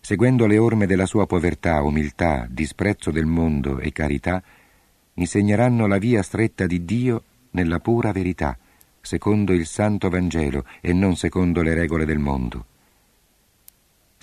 Seguendo 0.00 0.46
le 0.46 0.58
orme 0.58 0.86
della 0.86 1.06
sua 1.06 1.26
povertà, 1.26 1.80
umiltà, 1.82 2.46
disprezzo 2.50 3.10
del 3.10 3.24
mondo 3.24 3.78
e 3.78 3.92
carità, 3.92 4.42
insegneranno 5.14 5.86
la 5.86 5.98
via 5.98 6.22
stretta 6.22 6.66
di 6.66 6.84
Dio 6.84 7.22
nella 7.50 7.78
pura 7.78 8.12
verità, 8.12 8.58
secondo 9.00 9.52
il 9.52 9.66
Santo 9.66 10.08
Vangelo 10.08 10.64
e 10.80 10.92
non 10.92 11.16
secondo 11.16 11.62
le 11.62 11.74
regole 11.74 12.04
del 12.04 12.18
mondo. 12.18 12.66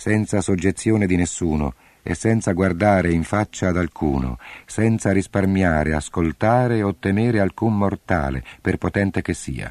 Senza 0.00 0.40
soggezione 0.40 1.04
di 1.04 1.14
nessuno, 1.14 1.74
e 2.02 2.14
senza 2.14 2.52
guardare 2.52 3.12
in 3.12 3.22
faccia 3.22 3.68
ad 3.68 3.76
alcuno, 3.76 4.38
senza 4.64 5.12
risparmiare, 5.12 5.92
ascoltare 5.92 6.80
o 6.82 6.94
temere 6.94 7.38
alcun 7.38 7.76
mortale, 7.76 8.42
per 8.62 8.78
potente 8.78 9.20
che 9.20 9.34
sia. 9.34 9.70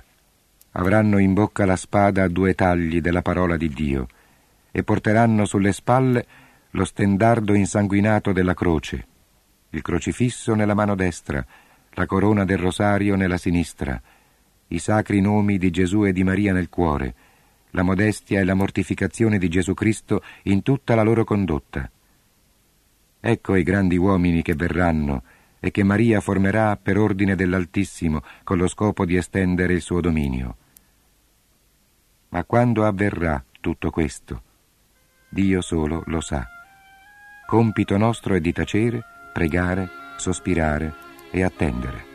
Avranno 0.74 1.18
in 1.18 1.34
bocca 1.34 1.66
la 1.66 1.76
spada 1.76 2.26
a 2.26 2.28
due 2.28 2.54
tagli 2.54 3.02
della 3.02 3.24
parola 3.24 3.58
di 3.58 3.70
Dio 3.70 4.08
e 4.70 4.84
porteranno 4.84 5.46
sulle 5.46 5.72
spalle 5.72 6.28
lo 6.70 6.86
stendardo 6.86 7.56
insanguinato 7.56 8.32
della 8.32 8.54
croce, 8.54 9.08
il 9.72 9.82
crocifisso 9.82 10.54
nella 10.54 10.76
mano 10.76 10.94
destra, 10.94 11.44
la 11.94 12.06
corona 12.06 12.46
del 12.46 12.60
rosario 12.60 13.16
nella 13.16 13.38
sinistra, 13.38 14.00
i 14.68 14.78
sacri 14.78 15.22
nomi 15.22 15.58
di 15.58 15.72
Gesù 15.72 16.06
e 16.06 16.14
di 16.14 16.24
Maria 16.24 16.54
nel 16.54 16.70
cuore, 16.70 17.16
la 17.72 17.84
modestia 17.84 18.40
e 18.40 18.44
la 18.44 18.54
mortificazione 18.54 19.38
di 19.38 19.48
Gesù 19.50 19.74
Cristo 19.74 20.24
in 20.44 20.62
tutta 20.62 20.96
la 20.96 21.04
loro 21.04 21.24
condotta 21.24 21.90
Ecco 23.22 23.56
i 23.56 23.64
grandi 23.64 23.98
uomini 23.98 24.42
che 24.42 24.56
verranno 24.56 25.24
e 25.60 25.72
che 25.72 25.84
Maria 25.84 26.22
formerà 26.22 26.78
per 26.78 26.98
ordine 26.98 27.36
dell'Altissimo 27.36 28.22
con 28.44 28.58
lo 28.58 28.68
scopo 28.68 29.06
di 29.06 29.18
estendere 29.18 29.74
il 29.74 29.82
suo 29.82 30.00
dominio. 30.00 30.56
Ma 32.30 32.46
quando 32.46 32.86
avverrà 32.86 33.44
tutto 33.60 33.90
questo? 33.90 34.44
Dio 35.28 35.62
solo 35.62 36.04
lo 36.06 36.22
sa. 36.22 36.48
Compito 37.46 37.98
nostro 37.98 38.36
è 38.36 38.40
di 38.40 38.54
tacere, 38.54 39.04
pregare, 39.34 39.90
sospirare 40.16 40.94
e 41.32 41.44
attendere. 41.44 42.09